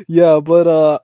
[0.08, 0.98] yeah, but uh,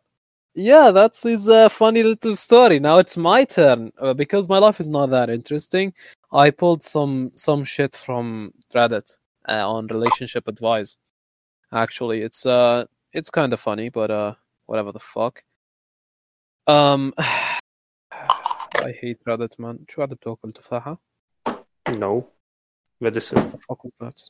[0.54, 2.80] yeah, that's his uh, funny little story.
[2.80, 5.92] Now it's my turn uh, because my life is not that interesting.
[6.32, 9.16] I pulled some some shit from Reddit
[9.48, 10.96] uh, on relationship advice.
[11.72, 14.34] Actually, it's uh, it's kind of funny, but uh,
[14.66, 15.42] whatever the fuck.
[16.66, 17.14] Um,
[18.88, 19.86] I hate Reddit, man.
[19.88, 20.98] شو قاعد بتاكل تفاحة؟
[21.88, 22.24] no.
[23.00, 23.38] Medicine.
[23.38, 24.22] What the fuck was that?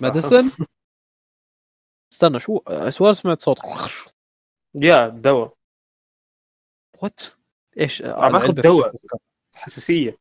[0.00, 0.50] Medicine؟
[2.12, 3.58] استنى شو I swear سمعت صوت
[4.74, 5.52] Yeah, دواء.
[6.98, 7.36] What؟
[7.78, 8.90] ايش؟ عم باخذ العلبة دواء.
[8.90, 9.18] فيها
[9.54, 10.16] حساسية.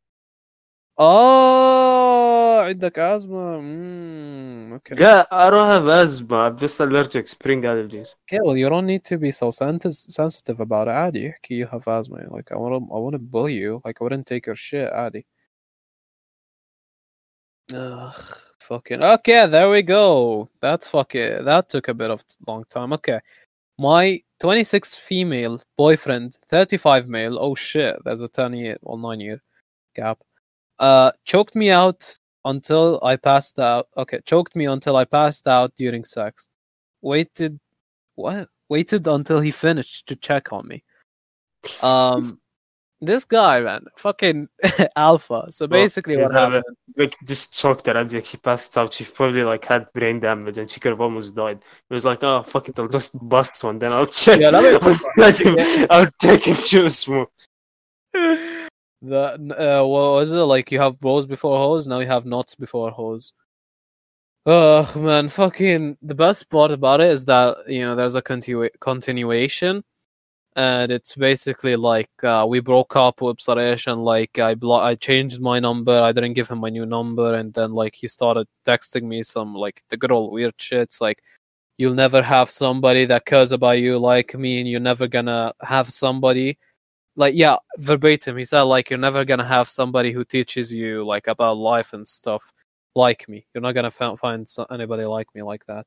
[1.00, 6.38] اه عندك asthma mm, okay Yeah, I don't have asthma.
[6.48, 8.16] I'm just allergic spring allergies.
[8.24, 11.68] okay well you don't need to be so sens- sensitive about it عادي احكي you
[11.70, 14.46] have asthma like I want to I want to bully you like I wouldn't take
[14.48, 15.26] your shit عادي
[17.74, 18.14] Ugh,
[18.60, 23.20] fucking okay there we go that's fucking that took a bit of long time okay
[23.78, 29.43] my 26 female boyfriend 35 male oh shit there's a 10 year or 9 year
[29.95, 30.19] gap
[30.79, 33.89] uh choked me out until I passed out.
[33.97, 36.49] Okay, choked me until I passed out during sex.
[37.03, 37.59] Waited,
[38.15, 38.49] what?
[38.69, 40.85] Waited until he finished to check on me.
[41.83, 42.41] Um,
[43.01, 44.49] this guy, man, fucking
[44.97, 45.47] alpha.
[45.51, 46.77] So basically, what he's having- happened?
[46.97, 48.95] Like just choked her like she passed out.
[48.95, 51.59] She probably like had brain damage and she could have almost died.
[51.91, 54.41] It was like, oh fuck it, I'll just bust one, then I'll check.
[54.41, 55.87] Yeah, I'll check if, Yeah.
[55.91, 57.29] I'll check if she was smooth.
[58.15, 58.69] the
[59.83, 60.71] uh, what was it like?
[60.73, 61.87] You have bros before hoes.
[61.87, 63.33] Now you have knots before hoes.
[64.47, 65.99] Ugh, man, fucking.
[66.03, 69.83] The best part about it is that you know there's a continu- continuation,
[70.57, 74.95] and it's basically like uh, we broke up with Saresh, and like I blo- I
[74.97, 76.01] changed my number.
[76.01, 79.55] I didn't give him my new number, and then like he started texting me some
[79.55, 81.23] like the good old weird shits like.
[81.79, 85.93] You'll never have somebody that cares about you like me, and you're never gonna have
[85.93, 86.59] somebody
[87.17, 91.27] like yeah verbatim he said like you're never gonna have somebody who teaches you like
[91.27, 92.53] about life and stuff
[92.95, 95.87] like me you're not gonna find anybody like me like that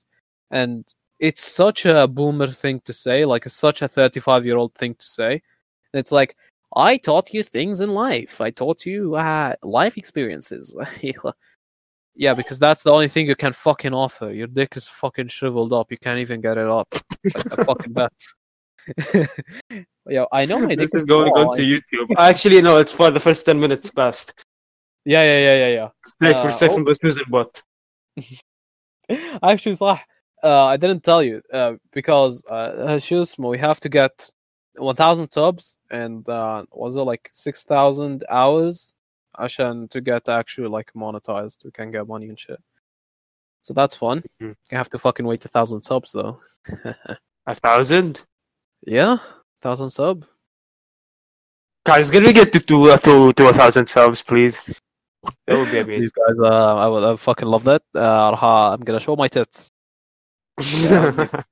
[0.51, 4.73] and it's such a boomer thing to say like it's such a 35 year old
[4.75, 5.41] thing to say
[5.93, 6.35] it's like
[6.75, 10.75] i taught you things in life i taught you uh, life experiences
[12.15, 15.73] yeah because that's the only thing you can fucking offer your dick is fucking shriveled
[15.73, 16.87] up you can't even get it up
[17.23, 18.11] like a fucking bet
[20.07, 21.49] yeah i know my dick This is going small.
[21.49, 22.07] on to YouTube.
[22.17, 24.33] Actually, no, it's for the first 10 minutes past.
[25.05, 25.89] Yeah, yeah, yeah, yeah, yeah.
[26.05, 27.61] Snake Uh, for second was Susan Bot.
[29.43, 29.99] Actually, صح.
[30.42, 34.30] Uh, I didn't tell you uh, because uh, شو اسمه, we have to get
[34.76, 38.92] 1,000 subs and uh, was it like 6,000 hours
[39.38, 41.64] عشان to get actually like monetized.
[41.64, 42.60] We can get money and shit.
[43.62, 44.22] So that's fun.
[44.42, 44.54] Mhm.
[44.70, 46.40] You have to fucking wait a thousand subs though.
[47.46, 48.22] A thousand?
[48.86, 49.16] yeah,
[49.62, 50.24] thousand sub.
[51.86, 54.56] Guys, can we get to, to, to, to a thousand subs, please?
[55.46, 56.00] That would be amazing.
[56.02, 57.82] These guys, uh, I would I fucking love that.
[57.94, 59.70] Uh, راح- I'm gonna show my tits.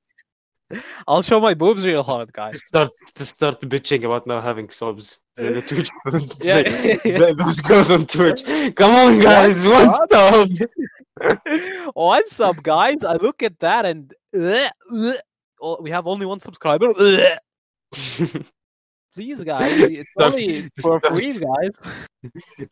[1.07, 2.59] I'll show my boobs real hard, guys.
[2.65, 5.19] start to start bitching about not having subs.
[5.37, 5.89] Say the Twitch.
[6.41, 6.63] Yeah.
[6.99, 8.43] say those girls on Twitch.
[8.75, 10.49] Come on, guys, one sub.
[11.93, 13.03] What's up, guys?
[13.05, 14.13] I look at that and
[15.61, 16.93] oh, we have only one subscriber.
[19.15, 20.33] Please, guys, it's Stop.
[20.33, 21.13] only for Stop.
[21.13, 21.79] free, guys.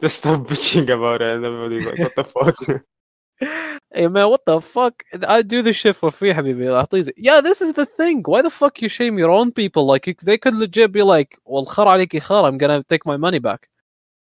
[0.02, 4.61] Just stop bitching about it, and everybody's like, "What the fuck?" Hey man, what the
[4.61, 5.03] fuck?
[5.27, 6.69] I do this shit for free, حبيبي.
[6.71, 8.23] أعطيه- Yeah, this is the thing.
[8.25, 9.85] Why the fuck you shame your own people?
[9.87, 12.47] Like you- they could legit be like, "Well, خر عليكي خر.
[12.47, 13.69] I'm gonna take my money back."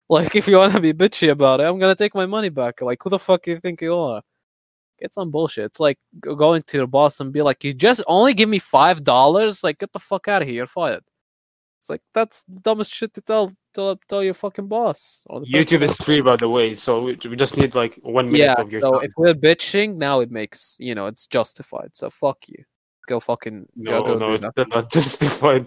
[0.09, 2.81] Like if you wanna be bitchy about it, I'm gonna take my money back.
[2.81, 4.21] Like who the fuck you think you are?
[4.99, 5.65] Get some bullshit.
[5.65, 8.59] It's like g- going to your boss and be like, "You just only give me
[8.59, 10.57] five dollars." Like get the fuck out of here.
[10.57, 11.03] You're fired.
[11.79, 13.45] It's like that's the dumbest shit to tell
[13.75, 14.99] tell, tell your fucking boss.
[15.29, 17.71] or the person YouTube that- is free, by the way, so we, we just need
[17.83, 19.03] like one minute yeah, of your so time.
[19.07, 21.89] if we're bitching, now it makes you know it's justified.
[21.99, 22.61] So fuck you.
[23.11, 24.51] Go fucking No, go, go no, do it's that.
[24.55, 25.65] still not justified.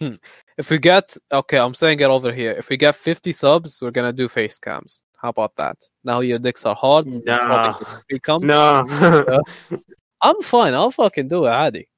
[0.61, 1.07] if we get
[1.41, 2.53] okay, I'm saying it over here.
[2.61, 4.91] If we get 50 subs, we're gonna do face cams.
[5.21, 5.77] How about that?
[6.09, 7.05] Now your dicks are hard.
[7.11, 7.73] you Nah.
[7.73, 8.41] fucking become.
[8.47, 8.85] No.
[10.21, 10.73] I'm fine.
[10.73, 11.89] I'll fucking do it, عادي.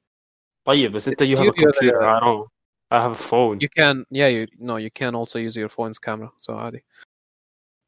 [0.65, 1.99] طيب بس انت you have You- a you're computer.
[1.99, 2.47] the- I don't.
[2.89, 3.59] I have a phone.
[3.61, 6.31] You can, yeah, you no, you can also use your phone's camera.
[6.37, 6.83] So عادي.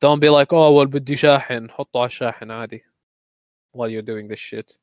[0.01, 1.69] Don't be like, oh well, بدي شاحن.
[1.69, 2.83] حطه على الشاحن عادي.
[3.73, 4.77] While you're doing this shit.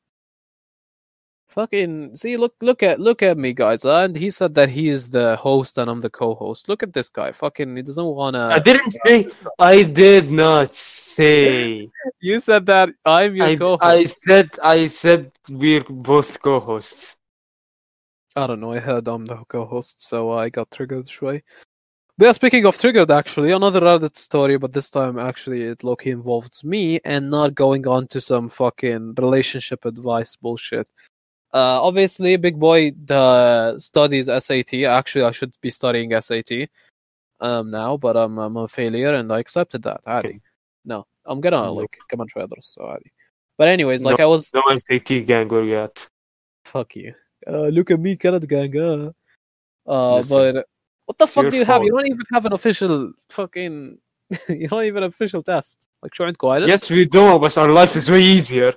[1.47, 3.83] Fucking see, look, look at, look at me, guys.
[3.83, 6.69] And he said that he is the host and I'm the co-host.
[6.69, 7.33] Look at this guy.
[7.33, 8.47] Fucking, he doesn't wanna.
[8.47, 9.27] I didn't say.
[9.59, 11.89] I did not say.
[12.21, 13.83] You said that I'm your I, co-host.
[13.83, 14.49] I said.
[14.63, 17.17] I said we're both co-hosts.
[18.36, 18.72] I don't know.
[18.72, 21.42] I heard I'm the co-host, so I got triggered Shui.
[22.18, 26.10] But yeah, speaking of triggered, actually, another Reddit story, but this time actually it Loki
[26.10, 30.86] involves me and not going on to some fucking relationship advice bullshit.
[31.52, 34.74] Uh, obviously, big boy uh, studies SAT.
[34.84, 36.68] Actually, I should be studying SAT
[37.40, 40.00] um, now, but I'm, I'm a failure and I accepted that.
[40.06, 40.40] Adi.
[40.84, 42.74] No, I'm gonna like come on, traders.
[42.78, 42.98] So
[43.56, 44.52] But anyways, like I was.
[44.52, 46.06] No SAT gang, go yet.
[46.64, 47.14] Fuck you
[47.47, 48.77] Uh, look at me, Canada gang.
[48.77, 49.11] Uh,
[49.89, 50.65] uh Listen, but
[51.05, 51.83] what the fuck your do you have?
[51.83, 52.03] You fault.
[52.03, 53.97] don't even have an official fucking
[54.49, 55.87] you don't even official test.
[56.03, 56.69] Like شو عندكم island?
[56.69, 58.73] Yes, we do, but our life is way easier.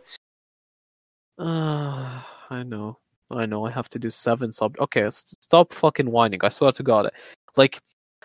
[1.38, 2.20] Uh,
[2.50, 2.98] I know.
[3.30, 3.66] I know.
[3.66, 4.76] I have to do seven sub.
[4.78, 6.40] Okay, s- stop fucking whining.
[6.42, 7.10] I swear to God.
[7.56, 7.80] Like,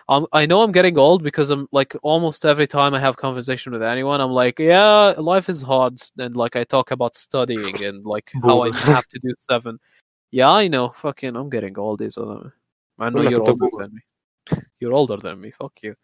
[0.08, 3.72] I'm, I know I'm getting old because I'm like almost every time I have conversation
[3.72, 8.04] with anyone, I'm like, yeah, life is hard, and like I talk about studying and
[8.04, 8.94] like how I Boomer.
[8.96, 9.78] have to do seven.
[10.31, 10.89] Yeah, I know.
[10.89, 12.01] Fucking, I'm getting old.
[12.01, 12.49] Is uh,
[12.99, 14.01] I know you're older than me.
[14.79, 15.49] You're older than me.
[15.49, 15.95] Fuck you.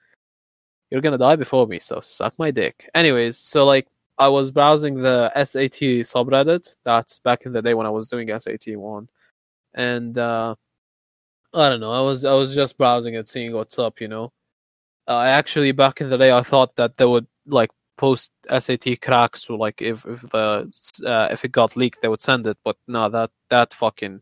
[0.89, 2.89] You're gonna die before me, so suck my dick.
[2.95, 6.75] Anyways, so like I was browsing the SAT subreddit.
[6.83, 9.07] That's back in the day when I was doing SAT one,
[9.73, 10.55] and uh,
[11.53, 11.93] I don't know.
[11.93, 14.01] I was I was just browsing and seeing what's up.
[14.01, 14.33] You know,
[15.07, 19.00] uh, I actually back in the day I thought that they would like post SAT
[19.00, 20.70] cracks or like if if the
[21.06, 24.20] uh, if it got leaked they would send it, but no, that that fucking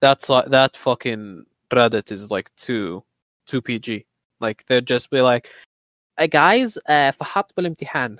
[0.00, 3.04] that's like that fucking Reddit is like too
[3.46, 4.06] too PG.
[4.40, 5.48] Like they'd just be like,
[6.18, 8.16] hey guys, uh, فحط بالامتحان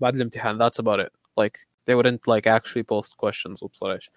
[0.00, 0.58] بعد الامتحان.
[0.58, 1.12] That's about it.
[1.36, 4.08] Like they wouldn't like actually post questions وبصراحة.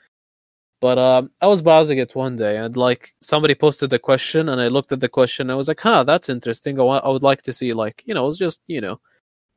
[0.82, 4.60] But um, I was browsing it one day and like somebody posted the question and
[4.60, 6.78] I looked at the question and I was like, huh, that's interesting.
[6.78, 8.99] I wa- I would like to see like you know, it was just you know,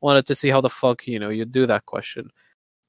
[0.02, 2.30] wanted to see how the fuck you know you do that question.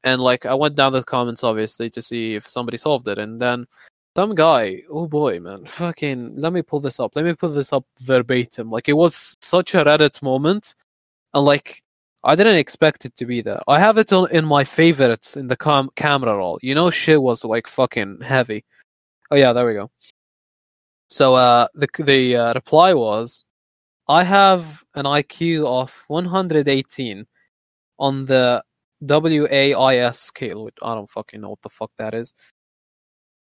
[0.03, 3.41] And like I went down the comments obviously to see if somebody solved it and
[3.41, 3.67] then
[4.15, 7.15] some guy, oh boy, man, fucking, let me pull this up.
[7.15, 8.69] Let me pull this up verbatim.
[8.69, 10.75] Like, it was such a Reddit moment,
[11.33, 11.81] and like,
[12.23, 13.61] I didn't expect it to be there.
[13.67, 16.59] I have it in my favorites in the cam- camera roll.
[16.61, 18.63] You know, shit was like fucking heavy.
[19.31, 19.89] Oh yeah, there we go.
[21.09, 23.43] So, uh, the the uh, reply was,
[24.07, 27.25] I have an IQ of 118
[27.99, 28.63] on the
[29.01, 32.33] WAIS scale, which I don't fucking know what the fuck that is.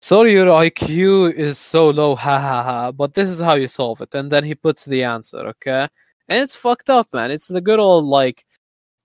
[0.01, 2.91] Sorry, your IQ is so low, ha ha ha.
[2.91, 4.13] But this is how you solve it.
[4.13, 5.87] And then he puts the answer, okay?
[6.27, 7.31] And it's fucked up, man.
[7.31, 8.45] It's the good old, like,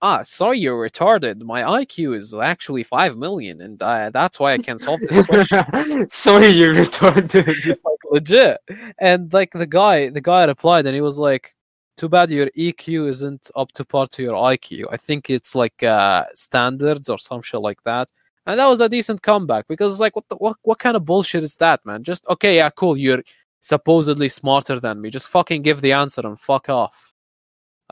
[0.03, 1.43] ah, sorry, you're retarded.
[1.43, 6.11] My IQ is actually 5 million, and uh, that's why I can't solve this question.
[6.11, 7.77] Sorry, you're retarded.
[8.11, 8.59] legit.
[8.99, 11.55] And, like, the guy, the guy replied, and he was like,
[11.97, 14.87] too bad your EQ isn't up to par to your IQ.
[14.91, 18.11] I think it's like uh, standards or some shit like that.
[18.47, 21.05] And that was a decent comeback because it's like, what the, what what kind of
[21.05, 22.03] bullshit is that, man?
[22.03, 22.97] Just okay, yeah, cool.
[22.97, 23.23] You're
[23.61, 25.11] supposedly smarter than me.
[25.11, 27.13] Just fucking give the answer and fuck off.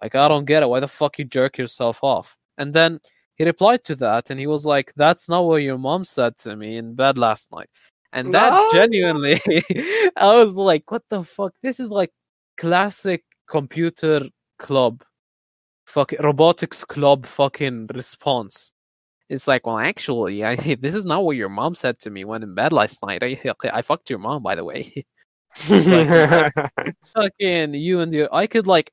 [0.03, 0.69] Like I don't get it.
[0.69, 2.37] Why the fuck you jerk yourself off?
[2.59, 3.01] And then
[3.37, 6.57] he replied to that, and he was like, "That's not what your mom said to
[6.57, 7.71] me in bed last night."
[8.13, 9.41] And that genuinely,
[10.17, 11.53] I was like, what the fuck?
[11.63, 12.11] This is like
[12.59, 15.03] classic computer club,
[15.87, 18.73] fucking robotics club fucking response.
[19.29, 22.43] It's like, well, actually, I, this is not what your mom said to me when
[22.43, 23.23] in bed last night.
[23.23, 23.41] I,
[23.73, 25.07] I fucked your mom, by the way.
[25.69, 26.53] like,
[27.15, 28.93] fucking you and your, I could like,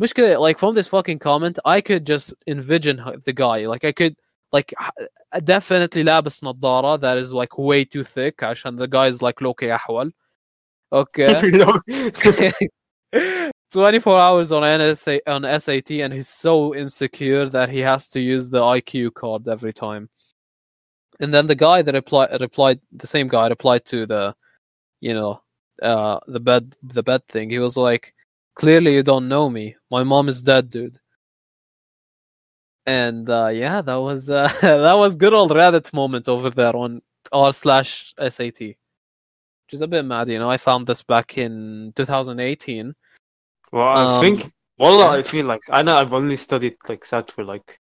[0.00, 3.66] Mushka, like from this fucking comment, I could just envision the guy.
[3.66, 4.16] Like, I could
[4.53, 9.21] like h- definitely لابس نظارة that is like way too thick عشان the guy is
[9.21, 10.13] like لوكي أحول
[10.93, 11.79] okay No.
[13.73, 18.49] 24 hours on NSA on SAT and he's so insecure that he has to use
[18.49, 20.09] the IQ card every time
[21.21, 24.35] and then the guy that replied replied the same guy replied to the
[24.99, 25.41] you know
[25.81, 28.13] uh the bed the bed thing he was like
[28.55, 30.99] clearly you don't know me my mom is dead dude
[32.86, 37.02] and uh, yeah, that was uh, that was good old Reddit moment over there on
[37.32, 40.28] r slash SAT, which is a bit mad.
[40.28, 42.94] You know, I found this back in 2018.
[43.72, 45.10] Well, I um, think well, yeah.
[45.10, 47.78] I feel like I know I've only studied like SAT for like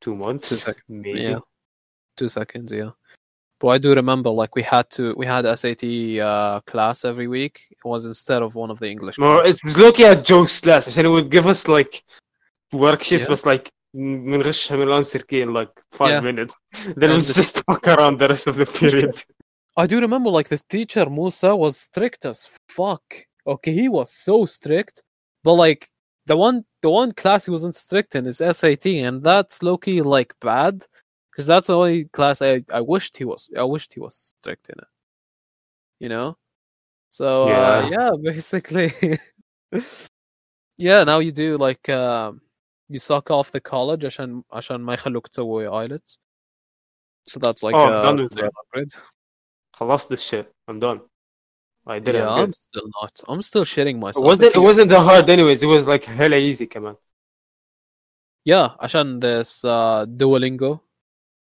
[0.00, 1.20] two months, two seconds, maybe.
[1.22, 1.38] Yeah.
[2.16, 2.90] Two seconds, yeah.
[3.60, 5.84] But I do remember, like we had to, we had SAT
[6.18, 7.62] uh, class every week.
[7.70, 9.18] It was instead of one of the English.
[9.18, 12.02] Well, it was looking at jokes class, and it would give us like
[12.72, 13.30] worksheets, yeah.
[13.30, 16.19] was like بنغشها من الانسر key in like five Yeah.
[16.23, 16.55] minutes.
[16.73, 19.23] Then we And the- just fuck around the rest of the period.
[19.77, 23.03] I do remember like this teacher Musa was strict as fuck.
[23.47, 25.03] Okay, he was so strict,
[25.43, 25.81] but like
[26.25, 30.01] the one the one class he wasn't strict in is SAT, and that's low key
[30.01, 30.75] like bad
[31.31, 34.69] because that's the only class I I wished he was I wished he was strict
[34.69, 34.87] in it.
[36.03, 36.37] You know,
[37.09, 37.89] so uh, Yeah.
[37.95, 38.89] yeah, basically,
[40.77, 41.03] yeah.
[41.03, 42.41] Now you do like um
[42.89, 46.17] you suck off the college عشان عشان ما يخلوك تسوي IELTS.
[47.29, 48.51] So that's like Oh, I'm uh, done with the it.
[48.59, 48.93] upgrade.
[49.75, 50.51] خلصت this shit.
[50.67, 51.01] I'm done.
[51.87, 52.19] I did it.
[52.19, 52.55] yeah, I'm I'm good.
[52.55, 53.13] still not.
[53.27, 54.25] I'm still shitting It myself.
[54.25, 55.61] wasn't If it you- wasn't that hard anyways.
[55.63, 56.95] It was like hella easy كمان.
[58.45, 60.79] Yeah, عشان this uh, Duolingo.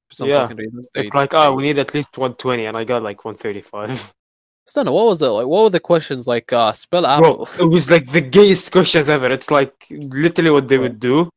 [0.08, 0.42] For some Yeah.
[0.42, 0.86] fucking reason.
[0.94, 4.14] It's they- like oh they- we need at least 120 and I got like 135.
[4.66, 5.46] Stunner, what was it like?
[5.46, 6.52] What were the questions like?
[6.52, 7.48] Uh, spell Bro, apple.
[7.64, 9.28] it was like the gayest questions ever.
[9.32, 11.30] It's like literally what they would do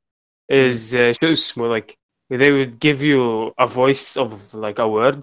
[0.50, 1.96] is uh, شو اسمه like
[2.30, 5.20] they would give you a voice of like a word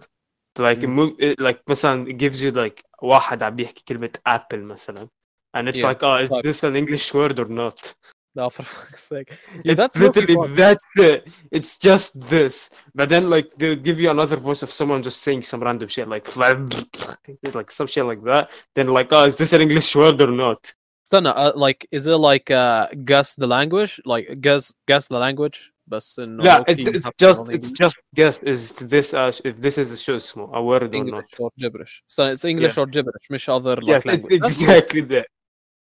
[0.59, 0.89] like Mm.
[0.97, 5.09] mo- it- like مثلا it gives you like واحد عم بيحكي كلمة apple مثلا
[5.57, 7.95] and it's Yeah, like oh is like- this an English word or not
[8.36, 9.38] No, for fuck's sake.
[9.64, 11.28] Yeah, that's literally that's it.
[11.28, 12.72] Uh, it's just this.
[12.96, 16.08] But then like they'll give you another voice of someone just saying some random shit
[16.08, 16.26] like
[17.54, 18.50] like some shit like that.
[18.74, 20.74] Then like, oh, is this an English word or not?
[21.08, 24.02] Stunna, uh, like is it like uh guess the language?
[24.04, 25.72] Like guess guess the language?
[25.88, 26.04] But
[26.42, 30.18] yeah, it's, it's just it's just guess is this uh, if this is a show
[30.18, 31.40] small a word English or not.
[31.40, 32.02] Or gibberish.
[32.08, 32.84] So it's English yeah.
[32.84, 34.06] or gibberish, مش other like yes.
[34.06, 35.28] It's exactly that.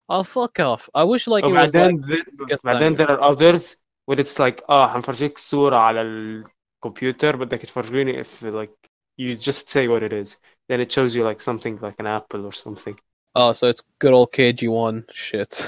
[0.09, 0.89] Oh fuck off!
[0.95, 3.77] I wish like it and was then like the, guess but then there are others
[4.05, 8.71] where it's like اه حنفرجيك صورة على الكمبيوتر بدك تفرجيني if like
[9.17, 10.37] you just say what it is
[10.67, 12.95] then it shows you like something like an apple or something
[13.35, 15.67] oh, so it's good old KG one shit.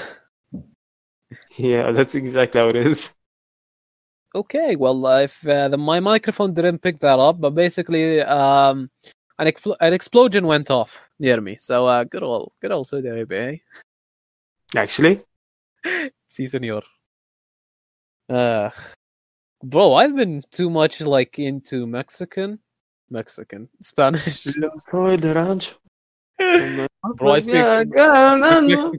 [1.56, 3.14] yeah that's exactly how it is
[4.34, 8.90] Okay, well, uh, if uh, the, my microphone didn't pick that up, but basically, um,
[9.38, 11.56] an, expl- an explosion went off near me.
[11.58, 13.56] So, uh, good old, good old Saudi Arabia, eh?
[14.76, 15.20] actually
[16.28, 16.82] Si, senor.
[18.28, 18.70] Uh,
[19.62, 22.58] bro, I've been too much like into Mexican,
[23.10, 24.46] Mexican, Spanish.
[26.38, 28.92] Bro, I speak- Yeah, yeah, no, no.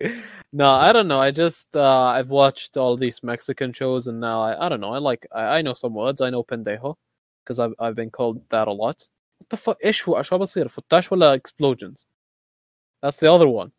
[0.00, 0.22] Mexican.
[0.52, 1.20] no, I don't know.
[1.20, 4.94] I just uh, I've watched all these Mexican shows, and now I, I don't know.
[4.94, 6.20] I like I, I know some words.
[6.20, 6.94] I know pendejo
[7.42, 8.98] because I've I've been called that a lot.
[9.38, 9.78] What the fuck?
[9.84, 12.06] ايش هو شو بصير فتاش ولا explosions?
[13.02, 13.72] That's the other one.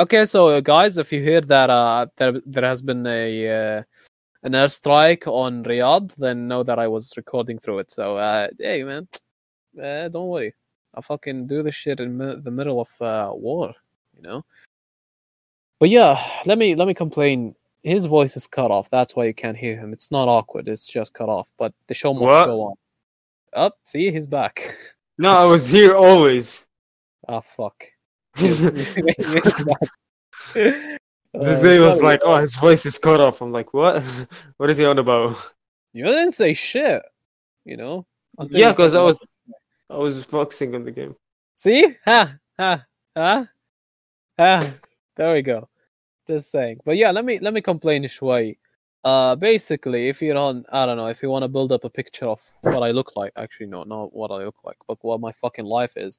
[0.00, 3.82] Okay, so uh, guys, if you hear that uh there there has been a uh,
[4.42, 7.92] an airstrike on Riyadh, then know that I was recording through it.
[7.92, 9.06] So uh, hey man,
[9.78, 10.54] uh, don't worry.
[10.94, 13.74] I fucking do this shit in mi- the middle of uh, war,
[14.16, 14.42] you know.
[15.78, 17.54] But yeah, let me let me complain.
[17.82, 18.88] His voice is cut off.
[18.88, 19.92] That's why you can't hear him.
[19.92, 20.66] It's not awkward.
[20.66, 21.52] It's just cut off.
[21.58, 22.46] But the show must What?
[22.46, 22.74] go on.
[23.52, 24.78] Up, see, he's back.
[25.18, 26.66] no I was here always
[27.28, 27.84] Ah, fuck.
[28.36, 29.04] this
[30.54, 34.02] day uh, was like, "Oh, his voice is cut off." I'm like, "What?
[34.56, 35.36] what is he on about?"
[35.92, 37.02] You didn't say shit,
[37.64, 38.06] you know.
[38.50, 39.18] Yeah, because I was,
[39.90, 41.16] I was focusing on the game.
[41.56, 42.84] See, ha, ha,
[43.16, 43.48] ha,
[44.38, 44.66] ha.
[45.16, 45.68] There we go.
[46.26, 48.58] Just saying, but yeah, let me let me complain Shui.
[49.02, 51.90] Uh, basically, if you're on, I don't know, if you want to build up a
[51.90, 55.20] picture of what I look like, actually, no, not what I look like, but what
[55.20, 56.18] my fucking life is.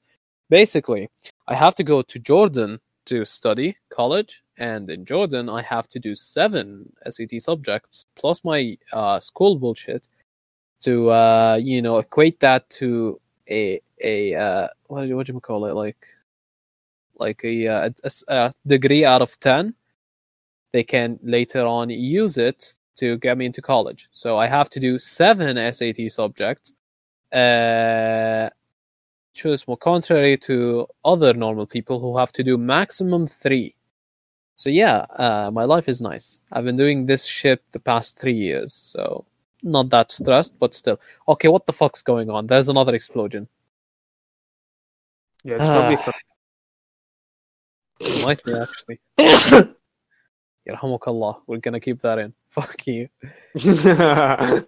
[0.50, 1.10] Basically,
[1.48, 6.00] I have to go to Jordan to study college, and in Jordan I have to
[6.00, 10.08] do seven SAT subjects plus my uh school bullshit
[10.82, 13.20] to uh you know equate that to
[13.50, 15.74] a a uh what do what do you call it?
[15.76, 16.06] Like
[17.20, 19.76] like a, uh, a, a degree out of 10
[20.74, 24.08] they can later on use it to get me into college.
[24.12, 26.74] So i have to do seven sat subjects
[27.32, 28.50] uh
[29.34, 33.76] Choose more contrary to other normal people who have to do maximum three.
[34.56, 36.42] So yeah, uh, my life is nice.
[36.52, 39.26] I've been doing this shit the past three years, so
[39.64, 41.00] not that stressed, but still.
[41.28, 42.48] Okay, what the fuck's going on?
[42.48, 43.48] There's another explosion.
[45.44, 46.04] Yeah, it's probably ah.
[46.04, 46.14] from.
[48.24, 49.00] Might be actually.
[50.70, 51.42] Yarhamukallah.
[51.48, 52.34] We're gonna keep that in.
[52.50, 53.10] Fuck you.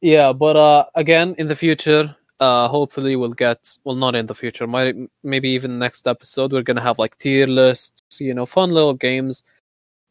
[0.00, 3.78] yeah, but uh, again, in the future, uh, hopefully we'll get.
[3.84, 4.66] Well, not in the future.
[4.66, 8.20] Maybe even next episode, we're gonna have like tier lists.
[8.20, 9.42] You know, fun little games.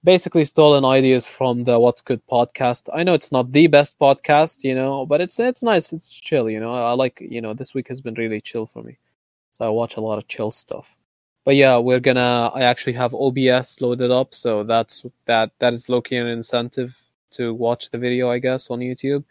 [0.04, 2.90] Basically, stolen ideas from the What's Good podcast.
[2.94, 5.94] I know it's not the best podcast, you know, but it's it's nice.
[5.94, 6.50] It's chill.
[6.50, 7.22] You know, I like.
[7.22, 8.98] You know, this week has been really chill for me,
[9.54, 10.96] so I watch a lot of chill stuff.
[11.44, 12.52] But yeah, we're gonna.
[12.54, 15.52] I actually have OBS loaded up, so that's that.
[15.60, 17.00] That is low-key an incentive
[17.32, 19.24] to watch the video, I guess, on YouTube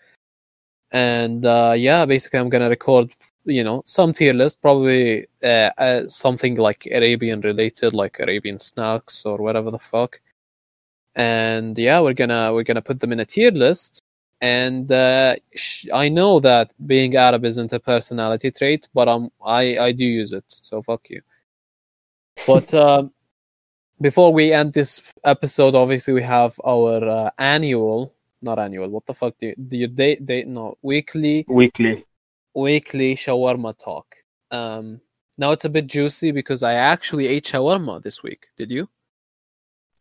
[0.93, 3.11] and uh, yeah, basically I'm gonna record,
[3.45, 9.25] you know, some tier list, probably uh, uh, something like Arabian related, like Arabian snacks
[9.27, 10.21] or whatever the fuck.
[11.15, 14.03] And yeah, we're gonna we're gonna put them in a tier list.
[14.41, 19.79] And uh, sh- I know that being Arab isn't a personality trait, but um, I
[19.79, 21.23] I do use it, so fuck you.
[22.47, 23.13] But um,
[24.01, 28.14] before we end this episode, obviously we have our uh, annual
[28.45, 28.89] not annual.
[28.89, 32.05] What the fuck do you, do you date date no weekly weekly
[32.55, 34.15] weekly shawarma talk.
[34.51, 35.01] Um,
[35.37, 38.47] now it's a bit juicy because I actually ate shawarma this week.
[38.57, 38.89] Did you?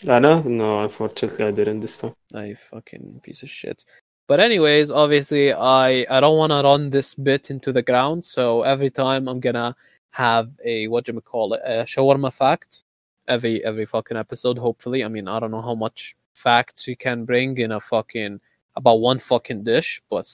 [0.08, 3.86] Anna no unfortunately I didn't this time I fucking piece of shit.
[4.28, 8.26] But anyways, obviously I I don't want to run this bit into the ground.
[8.26, 9.76] So every time I'm gonna
[10.12, 12.84] have a what do you call it a shawarma fact
[13.28, 14.58] every every fucking episode.
[14.58, 18.40] Hopefully, I mean I don't know how much facts you can bring in a fucking
[18.76, 20.28] about one fucking dish, but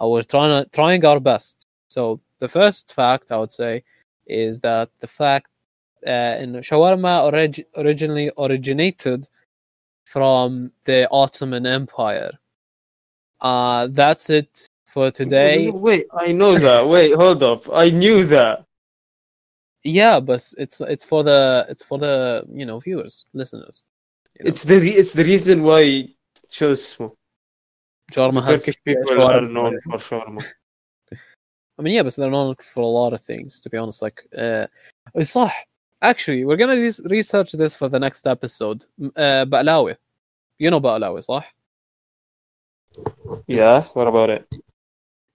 [0.00, 1.66] we're trying to trying our best.
[1.88, 3.84] So the first fact I would say
[4.26, 5.48] is that the fact
[6.06, 9.26] uh, in shawarma orig- originally originated
[10.04, 12.32] from the Ottoman Empire.
[13.40, 15.70] Uh, that's it for today.
[15.74, 16.88] Wait, I know that.
[16.88, 17.68] Wait, hold up.
[17.72, 18.64] I knew that.
[19.82, 23.82] Yeah, but it's it's for the it's for the you know viewers, listeners.
[24.39, 24.49] You know?
[24.49, 26.07] It's the re- it's the reason why
[26.49, 27.11] شو اسمه
[28.11, 29.35] shawarma has Turkish people shawarma.
[29.35, 30.43] are known for shawarma.
[31.79, 33.59] I mean, yeah, but they're known for a lot of things.
[33.61, 34.67] To be honest, like uh,
[35.17, 35.51] صح.
[36.01, 38.85] Actually, we're gonna re- research this for the next episode.
[39.01, 39.95] M- Uh, بقلاوي.
[40.59, 41.53] You know بقلاوي, صح?
[43.47, 44.45] Yeah, what about it?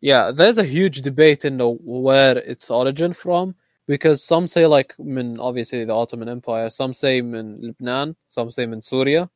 [0.01, 3.55] Yeah, there's a huge debate in the where its origin from
[3.91, 8.67] because some say like من obviously the Ottoman Empire, some say من Lebanon, some say
[8.67, 9.31] من Syria.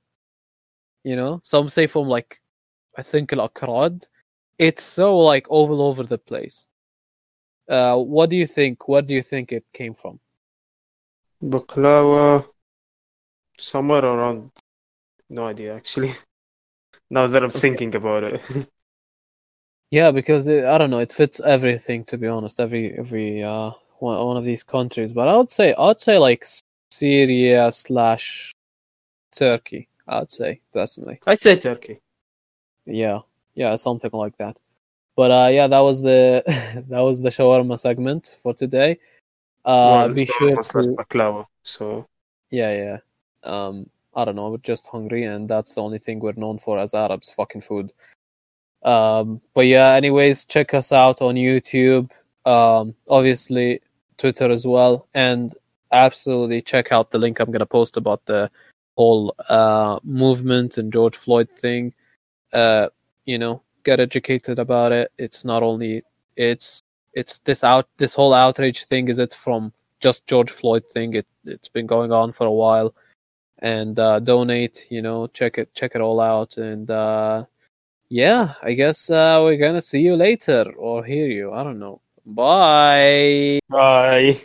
[1.04, 2.40] You know, some say from like
[2.96, 4.06] I think al-Akrad.
[4.58, 6.66] It's so like all over the place.
[7.68, 8.88] Uh, what do you think?
[8.88, 10.20] Where do you think it came from?
[11.42, 12.44] Baklava,
[13.58, 14.50] somewhere around.
[15.30, 16.12] No idea, actually.
[17.08, 17.60] Now that I'm Okay.
[17.60, 18.40] thinking about it.
[19.90, 22.60] Yeah, because it, I don't know, it fits everything to be honest.
[22.60, 26.45] Every every uh one, one of these countries, but I would say I'd say like
[26.91, 28.53] Syria slash
[29.35, 29.87] Turkey.
[30.07, 31.19] I'd say personally.
[31.25, 31.99] I'd say Turkey.
[32.85, 33.19] Yeah,
[33.55, 34.59] yeah, something like that.
[35.15, 36.43] But uh, yeah, that was the
[36.89, 38.99] that was the shawarma segment for today.
[39.63, 41.45] Uh, Well, be sure to baklava.
[41.63, 42.07] So
[42.51, 42.97] yeah, yeah.
[43.43, 46.79] Um, I don't know, we're just hungry, and that's the only thing we're known for
[46.79, 47.91] as Arabs, fucking food.
[48.83, 52.11] Um, but yeah, anyways, check us out on YouTube.
[52.45, 53.81] Um, obviously
[54.17, 55.53] Twitter as well, and
[55.91, 58.49] absolutely check out the link I'm gonna post about the
[58.97, 61.93] whole uh movement and George Floyd thing.
[62.53, 62.87] Uh,
[63.25, 65.11] you know, get educated about it.
[65.17, 66.03] It's not only
[66.35, 66.81] it's
[67.13, 71.13] it's this out this whole outrage thing is it from just George Floyd thing.
[71.15, 72.93] It it's been going on for a while.
[73.59, 77.45] And uh, donate, you know, check it check it all out and uh
[78.09, 81.53] yeah, I guess uh, we're gonna see you later or hear you.
[81.53, 82.01] I don't know.
[82.25, 83.59] Bye.
[83.69, 84.41] bye.